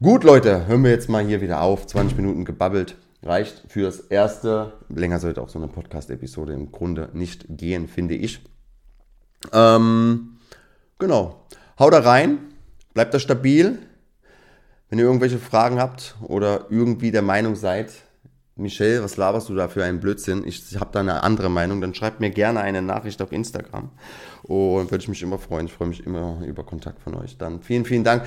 Gut, 0.00 0.22
Leute, 0.22 0.68
hören 0.68 0.84
wir 0.84 0.92
jetzt 0.92 1.08
mal 1.08 1.24
hier 1.24 1.40
wieder 1.40 1.62
auf. 1.62 1.88
20 1.88 2.16
Minuten 2.16 2.44
gebabbelt 2.44 2.94
reicht 3.22 3.62
fürs 3.68 4.00
Erste. 4.00 4.72
Länger 4.88 5.20
sollte 5.20 5.42
auch 5.42 5.48
so 5.48 5.58
eine 5.58 5.68
Podcast-Episode 5.68 6.52
im 6.52 6.72
Grunde 6.72 7.10
nicht 7.12 7.46
gehen, 7.48 7.88
finde 7.88 8.14
ich. 8.14 8.40
Ähm, 9.52 10.38
genau. 10.98 11.46
Haut 11.78 11.92
da 11.92 12.00
rein, 12.00 12.38
bleibt 12.94 13.14
da 13.14 13.18
stabil. 13.18 13.78
Wenn 14.88 14.98
ihr 14.98 15.04
irgendwelche 15.04 15.38
Fragen 15.38 15.78
habt 15.78 16.16
oder 16.22 16.66
irgendwie 16.68 17.12
der 17.12 17.22
Meinung 17.22 17.54
seid, 17.54 17.92
Michelle, 18.56 19.02
was 19.02 19.16
laberst 19.16 19.48
du 19.48 19.54
da 19.54 19.68
für 19.68 19.84
einen 19.84 20.00
Blödsinn? 20.00 20.44
Ich 20.46 20.78
habe 20.78 20.90
da 20.92 21.00
eine 21.00 21.22
andere 21.22 21.48
Meinung, 21.48 21.80
dann 21.80 21.94
schreibt 21.94 22.20
mir 22.20 22.30
gerne 22.30 22.60
eine 22.60 22.82
Nachricht 22.82 23.22
auf 23.22 23.32
Instagram. 23.32 23.90
Und 24.42 24.90
würde 24.90 25.02
ich 25.02 25.08
mich 25.08 25.22
immer 25.22 25.38
freuen. 25.38 25.66
Ich 25.66 25.72
freue 25.72 25.88
mich 25.88 26.04
immer 26.04 26.42
über 26.44 26.64
Kontakt 26.64 27.00
von 27.00 27.14
euch. 27.14 27.38
Dann 27.38 27.62
vielen, 27.62 27.84
vielen 27.84 28.04
Dank 28.04 28.24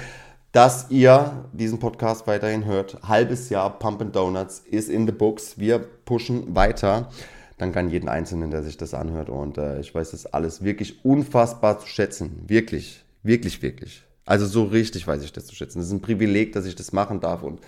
dass 0.54 0.92
ihr 0.92 1.46
diesen 1.52 1.80
Podcast 1.80 2.28
weiterhin 2.28 2.66
hört. 2.66 3.00
Halbes 3.04 3.50
Jahr 3.50 3.80
Pump 3.80 4.02
and 4.02 4.16
Donuts 4.16 4.60
ist 4.60 4.88
in 4.88 5.08
the 5.08 5.12
books. 5.12 5.58
Wir 5.58 5.80
pushen 5.80 6.56
weiter. 6.56 7.10
Dann 7.58 7.72
kann 7.72 7.90
jeden 7.90 8.08
Einzelnen, 8.08 8.52
der 8.52 8.62
sich 8.62 8.78
das 8.78 8.94
anhört. 8.94 9.30
Und 9.30 9.58
äh, 9.58 9.80
ich 9.80 9.94
weiß 9.94 10.12
das 10.12 10.28
alles 10.28 10.64
wirklich 10.64 11.04
unfassbar 11.04 11.80
zu 11.80 11.88
schätzen. 11.88 12.44
Wirklich, 12.46 13.04
wirklich, 13.24 13.64
wirklich. 13.64 14.04
Also 14.26 14.46
so 14.46 14.66
richtig 14.66 15.08
weiß 15.08 15.24
ich 15.24 15.34
das 15.34 15.48
zu 15.48 15.56
schätzen. 15.56 15.80
Das 15.80 15.88
ist 15.88 15.94
ein 15.94 16.02
Privileg, 16.02 16.54
dass 16.54 16.66
ich 16.66 16.76
das 16.76 16.94
machen 16.94 17.20
darf. 17.20 17.42
Und 17.42 17.60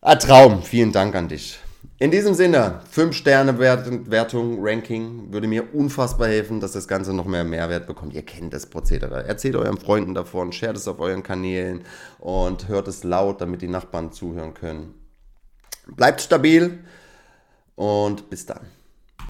ein 0.00 0.18
Traum. 0.20 0.62
Vielen 0.62 0.92
Dank 0.92 1.16
an 1.16 1.26
dich. 1.26 1.58
In 1.98 2.10
diesem 2.10 2.34
Sinne, 2.34 2.80
5-Sterne-Wertung, 2.92 4.58
Ranking 4.60 5.32
würde 5.32 5.46
mir 5.46 5.74
unfassbar 5.74 6.28
helfen, 6.28 6.60
dass 6.60 6.72
das 6.72 6.88
Ganze 6.88 7.14
noch 7.14 7.24
mehr 7.24 7.44
Mehrwert 7.44 7.86
bekommt. 7.86 8.14
Ihr 8.14 8.22
kennt 8.22 8.52
das 8.52 8.66
Prozedere. 8.66 9.24
Erzählt 9.24 9.54
euren 9.54 9.78
Freunden 9.78 10.12
davon, 10.12 10.52
shared 10.52 10.76
es 10.76 10.88
auf 10.88 10.98
euren 10.98 11.22
Kanälen 11.22 11.84
und 12.18 12.68
hört 12.68 12.88
es 12.88 13.04
laut, 13.04 13.40
damit 13.40 13.62
die 13.62 13.68
Nachbarn 13.68 14.12
zuhören 14.12 14.54
können. 14.54 14.94
Bleibt 15.86 16.20
stabil 16.20 16.80
und 17.76 18.28
bis 18.28 18.46
dann. 18.46 18.66